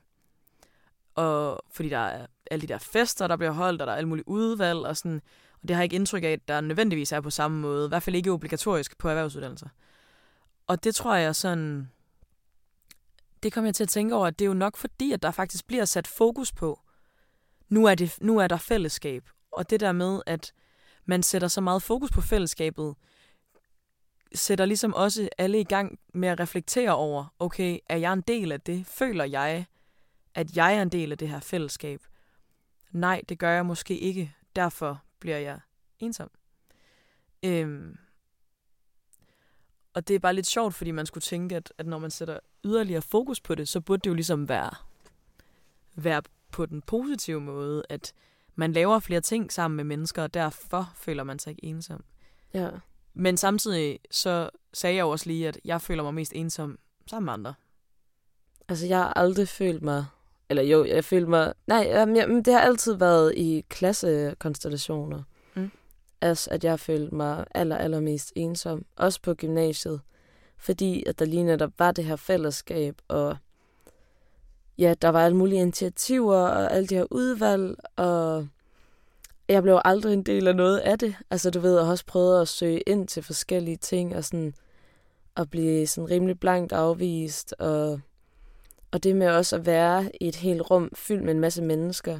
[1.14, 4.08] Og fordi der er alle de der fester, der bliver holdt, og der er alle
[4.08, 5.20] mulige udvalg, og sådan,
[5.62, 7.86] og det har jeg ikke indtryk af, at der nødvendigvis er på samme måde.
[7.86, 9.68] I hvert fald ikke obligatorisk på erhvervsuddannelser.
[10.66, 11.90] Og det tror jeg sådan...
[13.42, 15.30] Det kommer jeg til at tænke over, at det er jo nok fordi, at der
[15.30, 16.80] faktisk bliver sat fokus på,
[17.68, 19.28] nu er, det, nu er der fællesskab.
[19.52, 20.52] Og det der med, at
[21.04, 22.94] man sætter så meget fokus på fællesskabet,
[24.34, 28.52] sætter ligesom også alle i gang med at reflektere over, okay, er jeg en del
[28.52, 28.86] af det?
[28.86, 29.66] Føler jeg,
[30.34, 32.00] at jeg er en del af det her fællesskab?
[32.90, 34.34] Nej, det gør jeg måske ikke.
[34.56, 35.60] Derfor bliver jeg
[35.98, 36.30] ensom.
[37.42, 37.96] Øhm,
[39.94, 42.38] og det er bare lidt sjovt, fordi man skulle tænke, at, at når man sætter
[42.64, 44.70] yderligere fokus på det, så burde det jo ligesom være,
[45.96, 48.12] være på den positive måde, at
[48.54, 52.04] man laver flere ting sammen med mennesker, og derfor føler man sig ikke ensom.
[52.54, 52.68] Ja.
[53.14, 57.32] Men samtidig så sagde jeg også lige, at jeg føler mig mest ensom sammen med
[57.32, 57.54] andre.
[58.68, 60.06] Altså, jeg har aldrig følt mig...
[60.50, 61.54] Eller jo, jeg følte mig...
[61.66, 65.22] Nej, jamen, det har altid været i klassekonstellationer.
[65.54, 65.70] Mm.
[66.20, 68.84] Altså, at jeg har følt mig aller, allermest ensom.
[68.96, 70.00] Også på gymnasiet.
[70.56, 73.36] Fordi at der lige netop var det her fællesskab, og
[74.78, 78.48] ja, der var alle mulige initiativer og alle de her udvalg, og
[79.48, 81.14] jeg blev aldrig en del af noget af det.
[81.30, 84.54] Altså, du ved, jeg har også prøvet at søge ind til forskellige ting, og sådan
[85.36, 88.00] at blive sådan rimelig blankt afvist, og,
[88.90, 92.18] og det med også at være i et helt rum fyldt med en masse mennesker,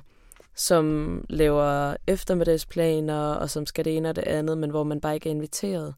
[0.54, 5.14] som laver eftermiddagsplaner, og som skal det ene og det andet, men hvor man bare
[5.14, 5.94] ikke er inviteret.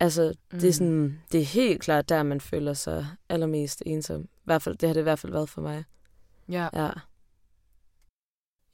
[0.00, 0.58] Altså, mm.
[0.58, 0.72] det, er mm.
[0.72, 4.22] sådan, det er helt klart der, man føler sig allermest ensom.
[4.22, 5.84] I hvert fald, det har det i hvert fald været for mig.
[6.48, 6.68] Ja.
[6.72, 6.90] Ja.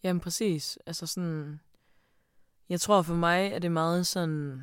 [0.03, 0.79] Jamen præcis.
[0.87, 1.61] Altså sådan...
[2.69, 4.63] Jeg tror for mig, at det er meget sådan...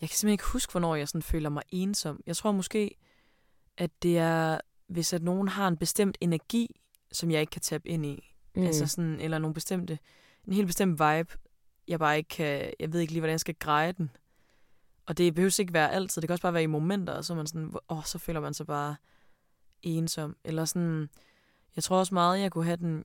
[0.00, 2.20] Jeg kan simpelthen ikke huske, hvornår jeg sådan føler mig ensom.
[2.26, 2.96] Jeg tror måske,
[3.76, 6.80] at det er, hvis at nogen har en bestemt energi,
[7.12, 8.34] som jeg ikke kan tabe ind i.
[8.54, 8.62] Mm.
[8.62, 9.98] Altså sådan, eller nogle bestemte,
[10.46, 11.34] en helt bestemt vibe,
[11.88, 14.10] jeg bare ikke kan, jeg ved ikke lige, hvordan jeg skal greje den.
[15.06, 17.34] Og det behøver ikke være altid, det kan også bare være i momenter, og så,
[17.34, 18.96] man sådan, åh, så føler man sig bare
[19.82, 20.36] ensom.
[20.44, 21.08] Eller sådan,
[21.76, 23.04] jeg tror også meget, jeg kunne have den,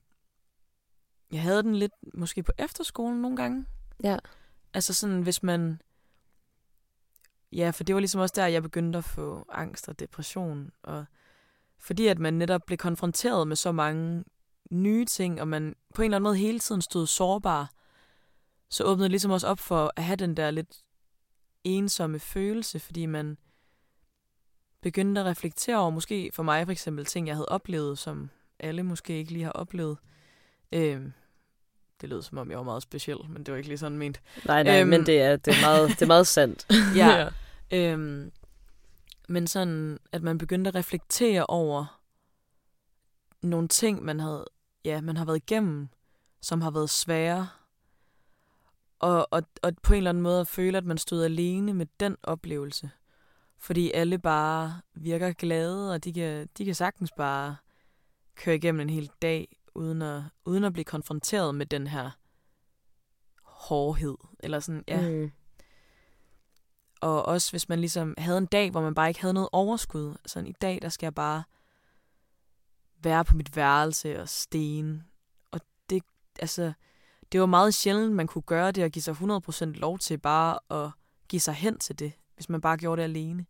[1.32, 3.66] jeg havde den lidt måske på efterskolen nogle gange.
[4.02, 4.16] Ja.
[4.74, 5.80] Altså sådan, hvis man,
[7.52, 11.04] ja, for det var ligesom også der, jeg begyndte at få angst og depression, og
[11.78, 14.24] fordi at man netop blev konfronteret med så mange
[14.70, 17.70] nye ting, og man på en eller anden måde hele tiden stod sårbar,
[18.68, 20.82] så åbnede det ligesom også op for at have den der lidt
[21.64, 23.38] ensomme følelse, fordi man
[24.80, 28.82] begyndte at reflektere over, måske for mig for eksempel, ting, jeg havde oplevet, som alle
[28.82, 29.98] måske ikke lige har oplevet.
[30.72, 31.12] Øhm,
[32.00, 34.20] det lød som om, jeg var meget speciel, men det var ikke lige sådan ment.
[34.46, 36.66] Nej, nej, øhm, men det er, det, er meget, det er meget sandt.
[36.96, 37.08] ja.
[37.70, 37.92] ja.
[37.92, 38.32] Øhm,
[39.28, 42.00] men sådan, at man begyndte at reflektere over
[43.42, 44.44] nogle ting, man havde,
[44.84, 45.88] ja, man har været igennem,
[46.42, 47.48] som har været svære,
[49.00, 51.86] og, og, og på en eller anden måde at føle, at man stod alene med
[52.00, 52.90] den oplevelse.
[53.58, 57.56] fordi alle bare virker glade, og de kan, de kan sagtens bare
[58.34, 62.10] køre igennem en hel dag, uden at, uden at blive konfronteret med den her
[63.42, 64.16] hårdhed.
[64.40, 65.10] Eller sådan, ja.
[65.10, 65.30] Mm.
[67.00, 70.14] Og også hvis man ligesom havde en dag, hvor man bare ikke havde noget overskud.
[70.26, 71.42] Sådan i dag, der skal jeg bare
[73.02, 75.02] være på mit værelse og sten.
[75.50, 75.60] Og
[75.90, 76.02] det,
[76.38, 76.72] altså,
[77.32, 80.58] det var meget sjældent, man kunne gøre det og give sig 100% lov til bare
[80.84, 80.90] at
[81.28, 83.46] give sig hen til det, hvis man bare gjorde det alene.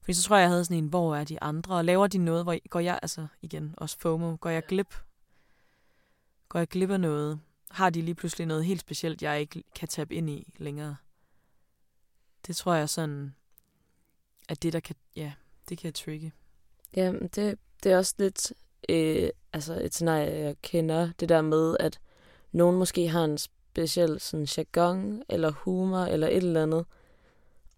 [0.00, 1.74] Fordi så tror jeg, jeg havde sådan en, hvor er de andre?
[1.74, 4.94] Og laver de noget, hvor går jeg, altså igen, også FOMO, går jeg glip?
[6.48, 7.40] Går jeg glip af noget?
[7.70, 10.96] Har de lige pludselig noget helt specielt, jeg ikke kan tabe ind i længere?
[12.46, 13.34] Det tror jeg sådan,
[14.48, 15.32] at det der kan, ja,
[15.68, 16.32] det kan trigge.
[16.96, 18.52] Ja, det, det er også lidt
[18.88, 21.12] øh, altså et scenarie, jeg kender.
[21.20, 22.00] Det der med, at
[22.56, 26.86] nogen måske har en speciel sådan jargon, eller humor, eller et eller andet.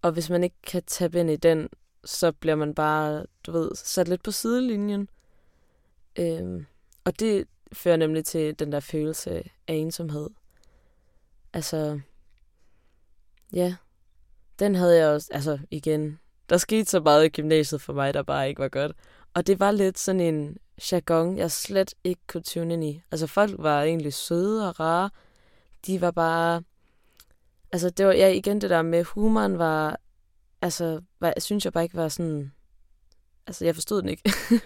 [0.02, 1.68] Og hvis man ikke kan tabe ind i den,
[2.04, 5.08] så bliver man bare, du ved, sat lidt på sidelinjen.
[6.18, 6.66] Øhm,
[7.04, 10.30] og det fører nemlig til den der følelse af ensomhed.
[11.52, 12.00] Altså,
[13.52, 13.76] ja,
[14.58, 18.22] den havde jeg også, altså igen, der skete så meget i gymnasiet for mig, der
[18.22, 18.92] bare ikke var godt.
[19.34, 20.56] Og det var lidt sådan en
[20.92, 23.02] jargon, jeg slet ikke kunne tune ind i.
[23.10, 25.10] Altså folk var egentlig søde og rare.
[25.86, 26.62] De var bare...
[27.72, 30.00] Altså det var, ja, igen det der med humoren var...
[30.62, 32.52] Altså, var, jeg synes jeg bare ikke var sådan...
[33.46, 34.32] Altså, jeg forstod den ikke.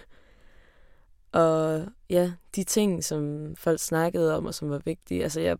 [1.41, 5.57] og ja, de ting, som folk snakkede om, og som var vigtige, altså jeg,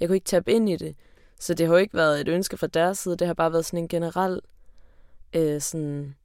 [0.00, 0.96] jeg kunne ikke tabe ind i det.
[1.40, 3.64] Så det har jo ikke været et ønske fra deres side, det har bare været
[3.64, 4.40] sådan en generel
[5.34, 6.16] øh, sådan,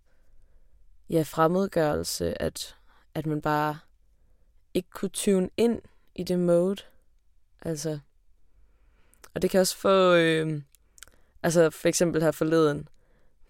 [1.10, 2.76] ja, fremmedgørelse, at,
[3.14, 3.78] at man bare
[4.74, 5.82] ikke kunne tune ind
[6.16, 6.82] i det mode.
[7.62, 8.00] Altså,
[9.34, 10.62] og det kan også få, øh,
[11.44, 12.88] altså for eksempel her forleden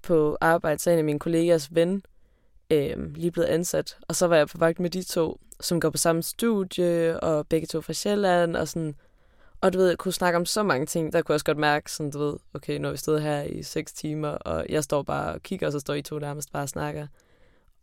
[0.01, 2.03] på arbejde, så en af mine kollegers ven
[2.69, 5.89] øh, lige blevet ansat, og så var jeg på vagt med de to, som går
[5.89, 8.95] på samme studie, og begge to fra Sjælland, og sådan,
[9.61, 11.57] og du ved, jeg kunne snakke om så mange ting, der kunne jeg også godt
[11.57, 14.83] mærke, sådan, du ved, okay, nu er vi stået her i seks timer, og jeg
[14.83, 17.07] står bare og kigger, og så står I to nærmest bare og snakker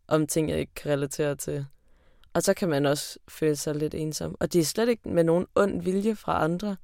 [0.08, 1.66] om ting, jeg ikke kan relatere til.
[2.34, 4.36] Og så kan man også føle sig lidt ensom.
[4.40, 6.76] Og det er slet ikke med nogen ond vilje fra andre.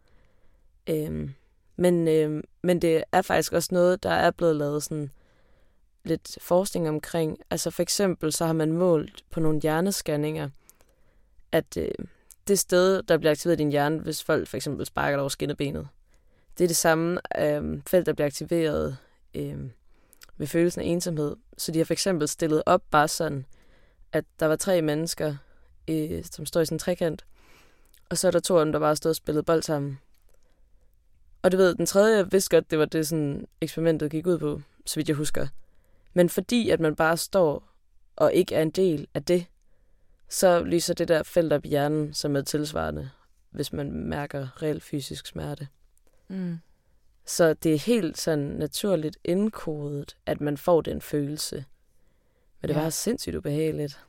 [0.86, 1.34] Øhm,
[1.76, 5.10] men, øhm, men det er faktisk også noget, der er blevet lavet sådan
[6.04, 7.38] lidt forskning omkring.
[7.50, 10.48] Altså for eksempel så har man målt på nogle hjernescanninger,
[11.52, 11.90] at øh,
[12.48, 15.28] det sted, der bliver aktiveret i din hjerne, hvis folk for eksempel sparker dig over
[15.28, 15.88] skinnebenet,
[16.58, 18.96] det er det samme øh, felt, der bliver aktiveret
[19.34, 19.58] øh,
[20.36, 21.36] ved følelsen af ensomhed.
[21.58, 23.46] Så de har for eksempel stillet op bare sådan,
[24.12, 25.36] at der var tre mennesker,
[25.88, 27.26] øh, som står i sådan en trekant,
[28.10, 29.98] og så er der to af dem, der bare stod og spillede bold sammen.
[31.42, 34.60] Og du ved, den tredje, vidste godt, det var det, sådan eksperimentet gik ud på,
[34.86, 35.46] så vidt jeg husker.
[36.14, 37.68] Men fordi, at man bare står
[38.16, 39.46] og ikke er en del af det,
[40.28, 43.10] så lyser det der felt op i hjernen, som er tilsvarende,
[43.50, 45.68] hvis man mærker reel fysisk smerte.
[46.28, 46.58] Mm.
[47.26, 51.64] Så det er helt sådan naturligt indkodet, at man får den følelse.
[52.60, 52.82] Men det Ja.
[52.82, 54.00] var sindssygt ubehageligt.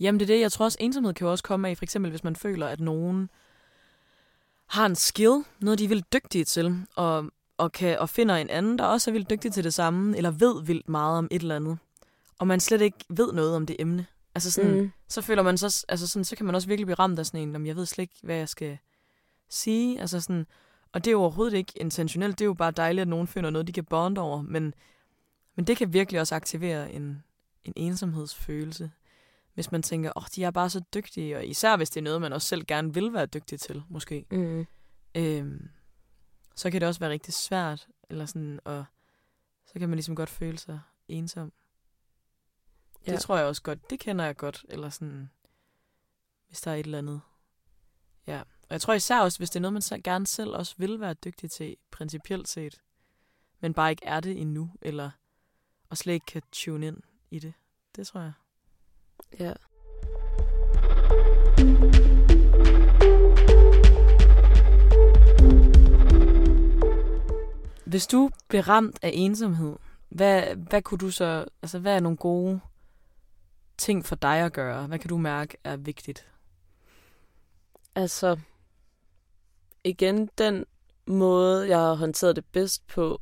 [0.00, 2.10] Jamen det er det, jeg tror også, ensomhed kan jo også komme af, for eksempel
[2.10, 3.30] hvis man føler, at nogen
[4.66, 8.50] har en skill, noget de er vildt dygtige til, og, og, kan, og finder en
[8.50, 11.42] anden, der også er vildt dygtig til det samme, eller ved vildt meget om et
[11.42, 11.78] eller andet,
[12.38, 14.06] og man slet ikke ved noget om det emne.
[14.34, 14.90] Altså sådan, mm.
[15.08, 17.40] Så føler man så, altså sådan, så kan man også virkelig blive ramt af sådan
[17.40, 18.78] en, om jeg ved slet ikke, hvad jeg skal
[19.48, 20.00] sige.
[20.00, 20.46] Altså sådan,
[20.92, 23.50] og det er jo overhovedet ikke intentionelt, det er jo bare dejligt, at nogen finder
[23.50, 24.74] noget, de kan bonde over, men,
[25.56, 27.22] men det kan virkelig også aktivere en,
[27.64, 28.90] en ensomhedsfølelse,
[29.54, 32.04] hvis man tænker, åh, oh, de er bare så dygtige, og især hvis det er
[32.04, 34.26] noget, man også selv gerne vil være dygtig til, måske.
[34.30, 34.66] Mm.
[35.14, 35.68] Øhm,
[36.54, 38.84] så kan det også være rigtig svært, eller sådan, og
[39.66, 41.52] så kan man ligesom godt føle sig ensom.
[43.06, 43.12] Ja.
[43.12, 45.30] Det tror jeg også godt, det kender jeg godt, eller sådan,
[46.46, 47.20] hvis der er et eller andet.
[48.26, 50.74] Ja, og jeg tror især også, hvis det er noget, man så gerne selv også
[50.78, 52.80] vil være dygtig til, principielt set,
[53.60, 55.10] men bare ikke er det endnu, eller
[55.90, 57.52] og slet ikke kan tune ind i det.
[57.96, 58.32] Det tror jeg.
[59.38, 59.52] Ja.
[67.86, 69.76] Hvis du blev ramt af ensomhed,
[70.08, 72.60] hvad, hvad kunne du så, altså hvad er nogle gode
[73.88, 74.86] ting for dig at gøre?
[74.86, 76.26] Hvad kan du mærke er vigtigt?
[77.94, 78.36] Altså,
[79.84, 80.64] igen, den
[81.06, 83.20] måde, jeg har håndteret det bedst på,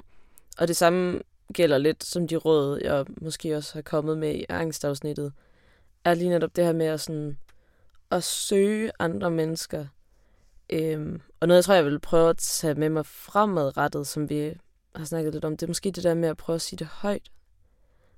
[0.59, 1.21] og det samme
[1.55, 5.33] gælder lidt som de råd, jeg måske også har kommet med i angstafsnittet,
[6.05, 7.39] er lige netop det her med at, sådan,
[8.11, 9.87] at søge andre mennesker.
[10.71, 14.55] Øhm, og noget, jeg tror, jeg vil prøve at tage med mig fremadrettet, som vi
[14.97, 16.87] har snakket lidt om, det er måske det der med at prøve at sige det
[16.87, 17.31] højt.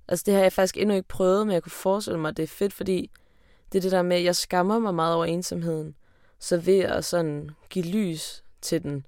[0.09, 2.43] Altså det har jeg faktisk endnu ikke prøvet, men jeg kunne forestille mig, at det
[2.43, 3.11] er fedt, fordi
[3.73, 5.95] det er det der med, at jeg skammer mig meget over ensomheden.
[6.39, 9.07] Så ved at sådan give lys til den,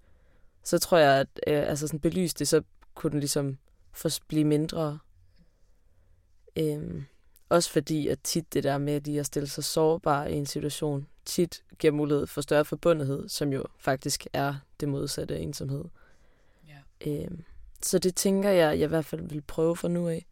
[0.65, 2.63] så tror jeg, at øh, altså sådan belyse det, så
[2.95, 3.59] kunne den ligesom
[3.93, 4.99] få blive mindre.
[6.57, 7.05] Øhm,
[7.49, 11.07] også fordi, at tit det der med lige at stille sig sårbar i en situation,
[11.25, 15.85] tit giver mulighed for større forbundethed, som jo faktisk er det modsatte af ensomhed.
[16.69, 17.11] Ja.
[17.11, 17.45] Øhm,
[17.83, 20.27] så det tænker jeg, jeg i hvert fald vil prøve for nu af.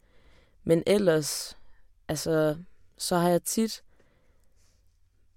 [0.63, 1.57] Men ellers,
[2.07, 2.57] altså,
[2.97, 3.83] så har jeg tit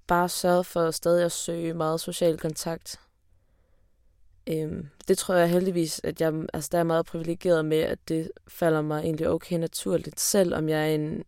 [0.07, 3.01] bare sørget for stadig at søge meget social kontakt.
[4.47, 8.31] Øhm, det tror jeg heldigvis, at jeg, altså, der er meget privilegeret med, at det
[8.49, 11.25] falder mig egentlig okay naturligt, selvom jeg er en,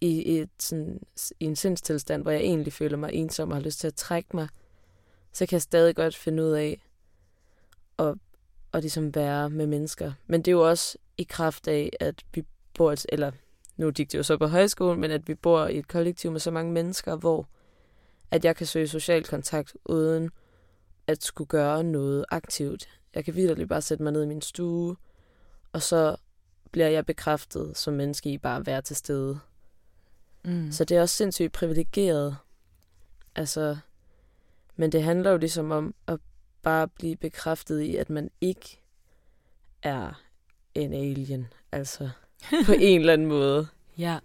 [0.00, 1.02] i, i, et, sådan,
[1.40, 4.36] i en sindstilstand, hvor jeg egentlig føler mig ensom og har lyst til at trække
[4.36, 4.48] mig,
[5.32, 6.82] så kan jeg stadig godt finde ud af
[7.98, 8.14] at,
[8.72, 10.12] at ligesom være med mennesker.
[10.26, 12.44] Men det er jo også i kraft af, at vi
[12.78, 13.30] bor, et, eller
[13.76, 16.40] nu gik det jo så på højskolen, men at vi bor i et kollektiv med
[16.40, 17.48] så mange mennesker, hvor
[18.30, 20.30] at jeg kan søge social kontakt uden
[21.06, 22.88] at skulle gøre noget aktivt.
[23.14, 24.96] Jeg kan vidderligt bare sætte mig ned i min stue,
[25.72, 26.16] og så
[26.70, 29.38] bliver jeg bekræftet som menneske i bare at være til stede.
[30.44, 30.72] Mm.
[30.72, 32.36] Så det er også sindssygt privilegeret.
[33.34, 33.76] Altså,
[34.76, 36.18] men det handler jo ligesom om at
[36.62, 38.80] bare blive bekræftet i, at man ikke
[39.82, 40.22] er
[40.74, 41.46] en alien.
[41.72, 42.10] Altså,
[42.66, 43.68] på en eller anden måde.
[43.98, 44.18] Ja,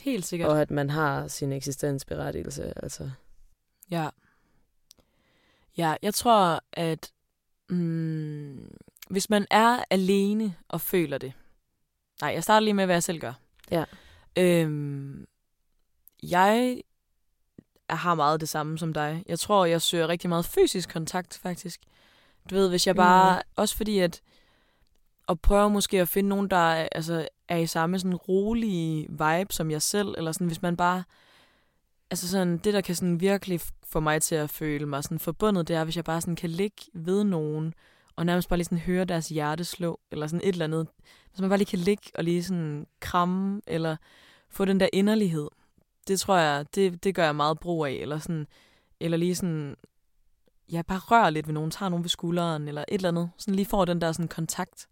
[0.00, 0.50] helt sikkert.
[0.50, 2.72] Og at man har sin eksistensberettigelse.
[2.82, 3.10] Altså.
[3.90, 4.08] Ja.
[5.76, 7.12] Ja, jeg tror, at
[7.68, 8.76] mm,
[9.08, 11.32] hvis man er alene og føler det.
[12.20, 13.32] Nej, jeg starter lige med, hvad jeg selv gør.
[13.70, 13.84] Ja.
[14.38, 15.26] Øhm,
[16.22, 16.82] jeg
[17.90, 19.24] har meget det samme som dig.
[19.28, 21.80] Jeg tror, jeg søger rigtig meget fysisk kontakt, faktisk.
[22.50, 23.36] Du ved, hvis jeg bare...
[23.36, 23.50] Mm.
[23.56, 24.20] Også fordi, at...
[25.26, 29.52] Og prøver måske at finde nogen, der er, altså, er i samme sådan rolige vibe
[29.52, 30.14] som jeg selv.
[30.18, 31.04] Eller sådan, hvis man bare...
[32.10, 35.68] Altså sådan, det, der kan sådan virkelig få mig til at føle mig sådan forbundet,
[35.68, 37.74] det er, hvis jeg bare sådan kan ligge ved nogen,
[38.16, 40.86] og nærmest bare lige sådan høre deres hjerte slå, eller sådan et eller andet.
[41.30, 43.96] Hvis man bare lige kan ligge og lige sådan kramme, eller
[44.48, 45.48] få den der inderlighed
[46.08, 47.92] det tror jeg, det, det gør jeg meget brug af.
[47.92, 48.46] Eller, sådan,
[49.00, 49.76] eller lige sådan,
[50.72, 53.30] ja, bare rør lidt ved nogen, tager nogen ved skulderen, eller et eller andet.
[53.38, 54.86] Sådan lige får den der sådan kontakt.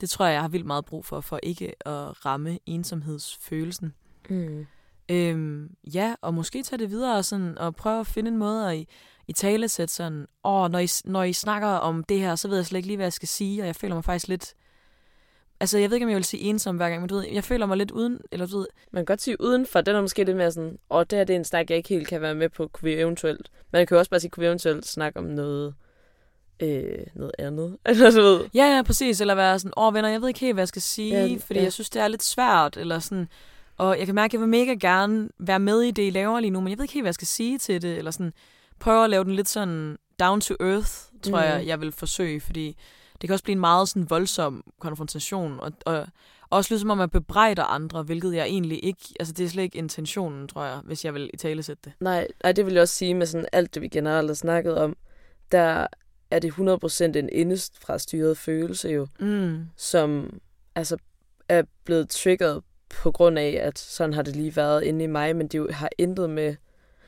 [0.00, 3.94] Det tror jeg, jeg har vildt meget brug for, for ikke at ramme ensomhedsfølelsen.
[4.30, 4.66] Mm.
[5.08, 8.70] Øhm, ja, og måske tage det videre og, sådan, og prøve at finde en måde
[8.70, 8.88] at i,
[9.28, 12.56] i tale sætte sådan, åh, når I, når I snakker om det her, så ved
[12.56, 14.54] jeg slet ikke lige, hvad jeg skal sige, og jeg føler mig faktisk lidt
[15.60, 17.44] Altså, jeg ved ikke, om jeg vil sige ensom hver gang, men du ved, jeg
[17.44, 18.66] føler mig lidt uden, eller du ved...
[18.92, 21.34] Man kan godt sige udenfor, den er måske lidt mere sådan, åh, det her det
[21.34, 23.50] er en snak, jeg ikke helt kan være med på, kunne vi eventuelt...
[23.72, 25.74] Man kan jo også bare sige, kunne vi eventuelt snakke om noget,
[26.60, 28.44] øh, noget andet, eller så ved.
[28.54, 30.82] Ja, ja, præcis, eller være sådan, åh, venner, jeg ved ikke helt, hvad jeg skal
[30.82, 31.64] sige, ja, fordi ja.
[31.64, 33.28] jeg synes, det er lidt svært, eller sådan...
[33.78, 36.40] Og jeg kan mærke, at jeg vil mega gerne være med i det, I laver
[36.40, 38.32] lige nu, men jeg ved ikke helt, hvad jeg skal sige til det, eller sådan...
[38.78, 40.92] Prøve at lave den lidt sådan down to earth,
[41.22, 41.44] tror mm.
[41.44, 42.76] jeg, jeg vil forsøge, fordi
[43.20, 46.06] det kan også blive en meget sådan voldsom konfrontation, og, og
[46.50, 49.62] også lyde som om, man bebrejder andre, hvilket jeg egentlig ikke, altså det er slet
[49.62, 51.92] ikke intentionen, tror jeg, hvis jeg vil i tale sætte det.
[52.00, 54.78] Nej, nej, det vil jeg også sige med sådan alt det, vi generelt har snakket
[54.78, 54.96] om,
[55.52, 55.86] der
[56.30, 59.66] er det 100% en indest fra styret følelse jo, mm.
[59.76, 60.40] som
[60.74, 60.96] altså
[61.48, 65.36] er blevet triggeret på grund af, at sådan har det lige været inde i mig,
[65.36, 66.56] men det jo har intet med...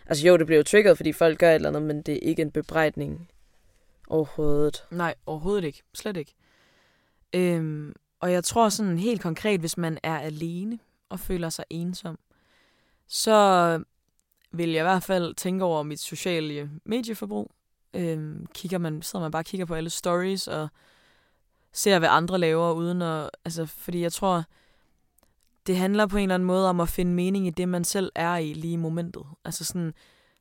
[0.06, 2.20] Altså jo, det bliver jo triggeret, fordi folk gør et eller andet, men det er
[2.28, 3.28] ikke en bebrejdning
[4.08, 4.84] Overhovedet.
[4.90, 5.82] Nej, overhovedet ikke.
[5.94, 6.34] Slet ikke.
[7.32, 12.18] Øhm, og jeg tror sådan helt konkret, hvis man er alene og føler sig ensom,
[13.06, 13.82] så
[14.52, 17.50] vil jeg i hvert fald tænke over mit sociale medieforbrug.
[17.94, 20.68] Øhm, kigger man, sidder man bare og kigger på alle stories og
[21.72, 23.30] ser, hvad andre laver, uden at...
[23.44, 24.44] Altså, fordi jeg tror,
[25.66, 28.12] det handler på en eller anden måde om at finde mening i det, man selv
[28.14, 29.26] er i lige i momentet.
[29.44, 29.94] Altså sådan,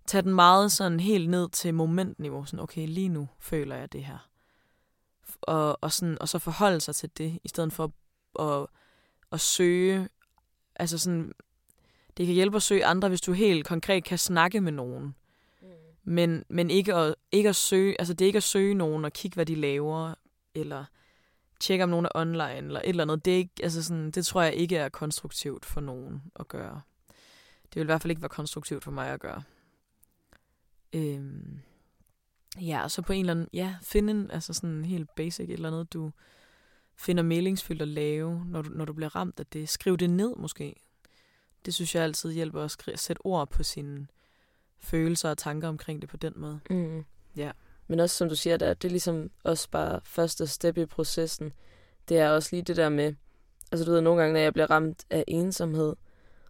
[0.05, 2.45] tage den meget sådan helt ned til momentniveau.
[2.45, 4.29] Sådan, okay, lige nu føler jeg det her.
[5.41, 7.91] Og, og, sådan, og så forholde sig til det, i stedet for
[8.39, 8.67] at, at,
[9.31, 10.09] at søge,
[10.75, 11.31] altså sådan,
[12.17, 15.15] det kan hjælpe at søge andre, hvis du helt konkret kan snakke med nogen.
[16.09, 19.13] Men, men ikke, at, ikke at søge, altså det er ikke at søge nogen og
[19.13, 20.13] kigge, hvad de laver,
[20.55, 20.85] eller
[21.59, 23.25] tjekke om nogen er online, eller et eller andet.
[23.25, 26.81] Det, er ikke, altså sådan, det tror jeg ikke er konstruktivt for nogen at gøre.
[27.63, 29.43] Det vil i hvert fald ikke være konstruktivt for mig at gøre.
[30.93, 31.59] Øhm,
[32.61, 35.67] ja, så på en eller anden, ja, finde en, altså sådan helt basic et eller
[35.67, 36.11] andet, du
[36.95, 39.69] finder meningsfyldt at lave, når du, når du bliver ramt af det.
[39.69, 40.75] Skriv det ned måske.
[41.65, 44.07] Det synes jeg altid hjælper at skrive, sætte ord på sine
[44.79, 46.59] følelser og tanker omkring det på den måde.
[46.69, 47.05] Mm.
[47.35, 47.51] Ja.
[47.87, 51.53] Men også som du siger, der, det er ligesom også bare første step i processen.
[52.09, 53.13] Det er også lige det der med
[53.71, 55.95] altså du ved, nogle gange, når jeg bliver ramt af ensomhed,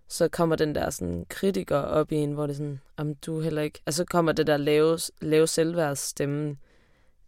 [0.07, 3.41] så kommer den der sådan kritiker op i en, hvor det er sådan, om du
[3.41, 3.81] heller ikke...
[3.85, 6.57] Altså så kommer det der lave, lave selvværdsstemme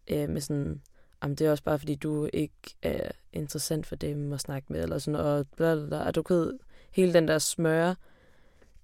[0.07, 0.81] øh, med sådan,
[1.21, 4.83] om det er også bare fordi, du ikke er interessant for dem at snakke med,
[4.83, 6.05] eller sådan, og bla bla bla.
[6.05, 6.59] Og du ved,
[6.91, 7.95] hele den der smøre.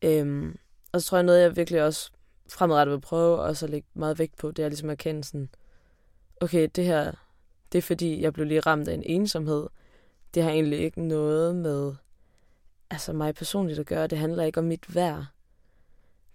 [0.01, 0.57] Øhm,
[0.95, 2.11] og så tror jeg noget, jeg virkelig også
[2.49, 5.49] fremadrettet vil prøve også at lægge meget vægt på, det er ligesom at kende sådan,
[6.41, 7.11] okay, det her,
[7.71, 9.67] det er fordi, jeg blev lige ramt af en ensomhed.
[10.33, 11.93] Det har egentlig ikke noget med
[12.89, 14.07] altså mig personligt at gøre.
[14.07, 15.25] Det handler ikke om mit værd.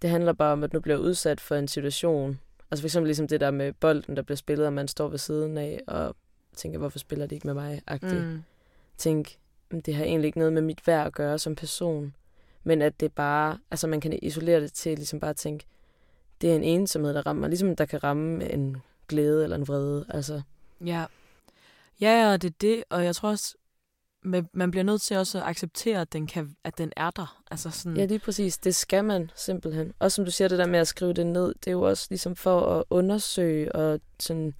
[0.01, 2.39] Det handler bare om, at nu bliver jeg udsat for en situation.
[2.71, 5.17] Altså for eksempel ligesom det der med bolden, der bliver spillet, og man står ved
[5.17, 6.15] siden af og
[6.55, 7.81] tænker, hvorfor spiller de ikke med mig?
[8.01, 8.43] Mm.
[8.97, 9.37] Tænk,
[9.85, 12.15] det har egentlig ikke noget med mit værd at gøre som person.
[12.63, 15.65] Men at det bare, altså man kan isolere det til ligesom bare at tænke,
[16.41, 20.05] det er en ensomhed, der rammer, ligesom der kan ramme en glæde eller en vrede.
[20.09, 20.41] Altså.
[20.85, 21.05] Ja.
[22.01, 23.55] Ja, og det er det, og jeg tror også,
[24.53, 27.41] man bliver nødt til også at acceptere, at den, kan, at den er der.
[27.51, 27.97] Altså sådan...
[27.97, 28.57] Ja, lige præcis.
[28.57, 29.93] Det skal man simpelthen.
[29.99, 32.07] Også som du siger, det der med at skrive det ned, det er jo også
[32.09, 34.53] ligesom for at undersøge og sådan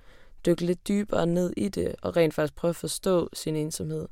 [0.45, 4.07] dykke lidt dybere ned i det, og rent faktisk prøve at forstå sin ensomhed.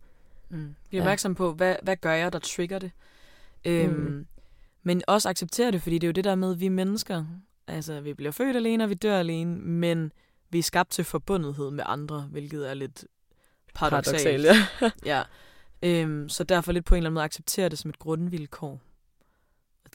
[0.49, 0.75] Mm.
[0.89, 1.35] Bliv opmærksom ja.
[1.37, 2.91] på, hvad, hvad gør jeg, der trigger det?
[3.65, 4.25] Øhm, mm.
[4.83, 7.25] Men også acceptere det, fordi det er jo det der med, at vi mennesker,
[7.67, 10.11] altså vi bliver født alene, og vi dør alene, men
[10.49, 13.05] vi er skabt til forbundethed med andre, hvilket er lidt
[13.73, 14.45] paradoxalt.
[14.45, 14.55] ja.
[15.05, 15.23] ja.
[15.83, 18.81] Øhm, så derfor lidt på en eller anden måde acceptere det som et grundvilkår.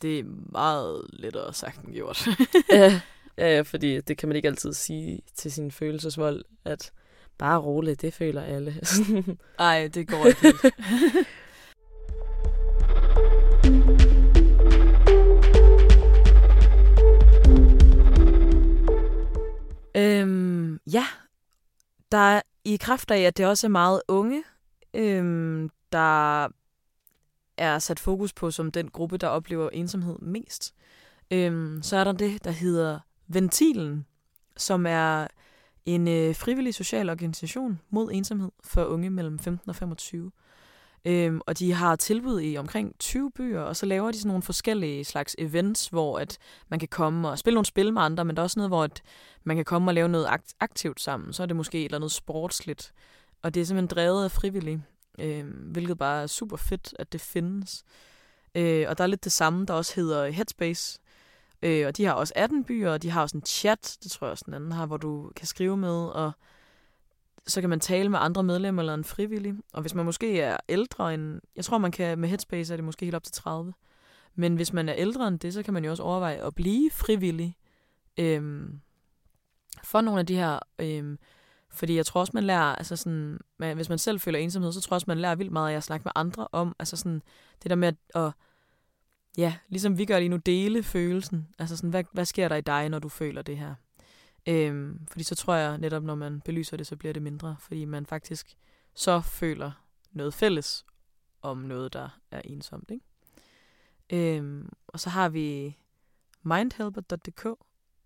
[0.03, 2.27] Det er meget lettere sagt end gjort.
[2.73, 3.01] ja,
[3.39, 6.93] ja, ja, fordi det kan man ikke altid sige til sin følelsesvold, at
[7.39, 8.81] bare roligt, det føler alle.
[9.59, 10.59] Nej, det går ikke
[19.97, 21.07] øhm, ja,
[22.13, 24.45] der er i kraft af, at det også er meget unge,
[24.95, 26.49] øhm, der
[27.57, 30.75] er sat fokus på som den gruppe, der oplever ensomhed mest,
[31.31, 34.07] øhm, så er der det, der hedder Ventilen,
[34.57, 35.27] som er
[35.87, 40.31] en øh, frivillig social organisation mod ensomhed for unge mellem 15 og 25.
[41.05, 44.43] Øhm, og de har tilbud i omkring 20 byer, og så laver de sådan nogle
[44.43, 46.39] forskellige slags events, hvor at
[46.69, 48.85] man kan komme og spille nogle spil med andre, men der er også noget, hvor
[48.85, 49.03] at
[49.45, 50.29] man kan komme og lave noget
[50.61, 51.33] aktivt sammen.
[51.33, 52.93] Så er det måske et eller andet sportsligt.
[53.43, 54.83] Og det er simpelthen drevet af frivillige,
[55.19, 57.85] øhm, hvilket bare er super fedt, at det findes.
[58.55, 61.01] Øh, og der er lidt det samme, der også hedder Headspace,
[61.65, 64.27] Øh, og de har også 18 byer, og de har også en chat, det tror
[64.27, 66.33] jeg også den anden har, hvor du kan skrive med, og
[67.47, 69.55] så kan man tale med andre medlemmer eller en frivillig.
[69.73, 71.41] Og hvis man måske er ældre end...
[71.57, 73.73] Jeg tror, man kan med Headspace er det måske helt op til 30.
[74.35, 76.91] Men hvis man er ældre end det, så kan man jo også overveje at blive
[76.91, 77.57] frivillig
[78.19, 78.81] øhm,
[79.85, 80.59] for nogle af de her...
[80.79, 81.19] Øhm,
[81.71, 84.81] fordi jeg tror også, man lærer, altså sådan, man, hvis man selv føler ensomhed, så
[84.81, 87.23] tror jeg også, man lærer vildt meget af at snakke med andre om, altså sådan,
[87.63, 88.33] det der med at, at
[89.39, 91.49] ja, ligesom vi gør lige nu, dele følelsen.
[91.59, 93.75] Altså sådan, hvad, hvad sker der i dig, når du føler det her?
[94.47, 97.85] Øhm, fordi så tror jeg netop, når man belyser det, så bliver det mindre, fordi
[97.85, 98.57] man faktisk
[98.95, 99.73] så føler
[100.13, 100.85] noget fælles
[101.43, 102.91] om noget, der er ensomt.
[102.91, 103.05] Ikke?
[104.37, 105.77] Øhm, og så har vi
[106.43, 107.47] mindhelper.dk,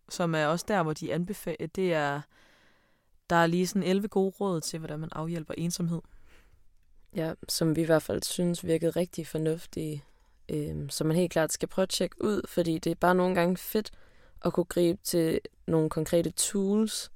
[0.09, 2.21] som er også der, hvor de anbefaler, det er,
[3.31, 6.01] der er lige sådan 11 gode råd til, hvordan man afhjælper ensomhed.
[7.15, 10.05] Ja, som vi i hvert fald synes virkede rigtig fornuftige,
[10.49, 13.35] øhm, som man helt klart skal prøve at tjekke ud, fordi det er bare nogle
[13.35, 13.91] gange fedt
[14.45, 17.11] at kunne gribe til nogle konkrete tools.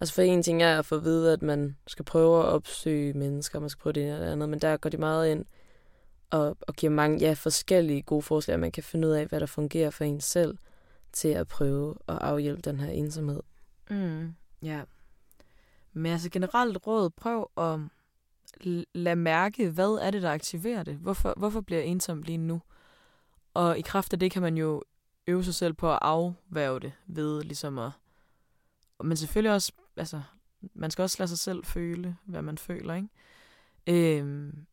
[0.00, 3.12] Altså for en ting er at få at vide, at man skal prøve at opsøge
[3.12, 5.44] mennesker, man skal prøve det ene eller andet, men der går de meget ind
[6.30, 9.40] og, og giver mange ja, forskellige gode forslag, at man kan finde ud af, hvad
[9.40, 10.58] der fungerer for en selv,
[11.12, 13.42] til at prøve at afhjælpe den her ensomhed.
[13.90, 14.82] Mm, ja.
[15.92, 17.78] Men altså generelt råd, prøv at
[18.94, 20.96] lade mærke, hvad er det, der aktiverer det?
[20.96, 22.60] Hvorfor, hvorfor bliver jeg ensom lige nu?
[23.54, 24.82] Og i kraft af det kan man jo
[25.30, 27.90] øve sig selv på at afværge det ved ligesom at...
[29.04, 30.22] Men selvfølgelig også, altså,
[30.74, 33.08] man skal også lade sig selv føle, hvad man føler, ikke?
[33.86, 34.66] Øhm,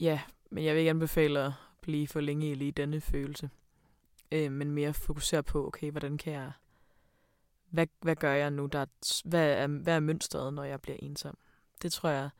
[0.00, 0.20] ja,
[0.50, 3.50] men jeg vil ikke anbefale at blive for længe i lige denne følelse.
[4.32, 6.52] Øhm, men mere fokusere på, okay, hvordan kan jeg...
[7.70, 8.66] Hvad, hvad gør jeg nu?
[8.66, 8.86] Der er,
[9.24, 11.38] hvad, er, hvad er mønstret, når jeg bliver ensom?
[11.82, 12.30] Det tror jeg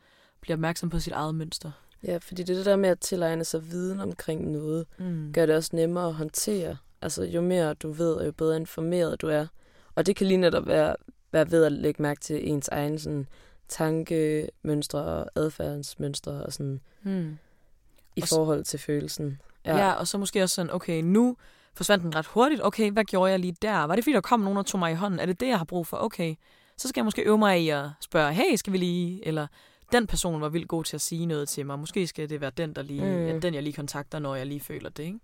[0.41, 1.72] bliver opmærksom på sit eget mønster.
[2.05, 5.32] Ja, fordi det er det der med at tilegne sig viden omkring noget, mm.
[5.32, 6.76] gør det også nemmere at håndtere.
[7.03, 9.46] Altså, jo mere du ved, jo bedre informeret du er.
[9.94, 10.96] Og det kan lige netop være,
[11.32, 13.26] være ved at lægge mærke til ens egen sådan,
[13.68, 17.38] tankemønstre og adfærdsmønstre og sådan, mm.
[18.16, 19.40] i og forhold til følelsen.
[19.64, 19.76] Ja.
[19.76, 21.36] ja, og så måske også sådan, okay, nu
[21.74, 22.61] forsvandt den ret hurtigt.
[22.64, 23.84] Okay, hvad gjorde jeg lige der?
[23.84, 25.20] Var det fordi, der kom nogen og tog mig i hånden?
[25.20, 25.96] Er det det, jeg har brug for?
[25.96, 26.34] Okay,
[26.76, 29.26] så skal jeg måske øve mig i at spørge, hey, skal vi lige?
[29.26, 29.46] Eller
[29.93, 31.78] den person var vildt god til at sige noget til mig.
[31.78, 33.34] Måske skal det være den, der lige, Mm.
[33.34, 33.41] mm.
[33.41, 35.03] den jeg lige kontakter, når jeg lige føler det.
[35.03, 35.18] Ikke?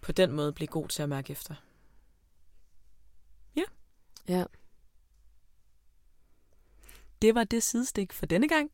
[0.00, 1.54] På den måde blive god til at mærke efter.
[4.28, 4.44] Ja.
[7.22, 8.70] Det var det sidestik for denne gang.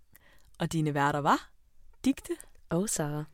[0.58, 1.50] Og dine værter var
[2.04, 2.32] Digte
[2.68, 3.24] Og Sara.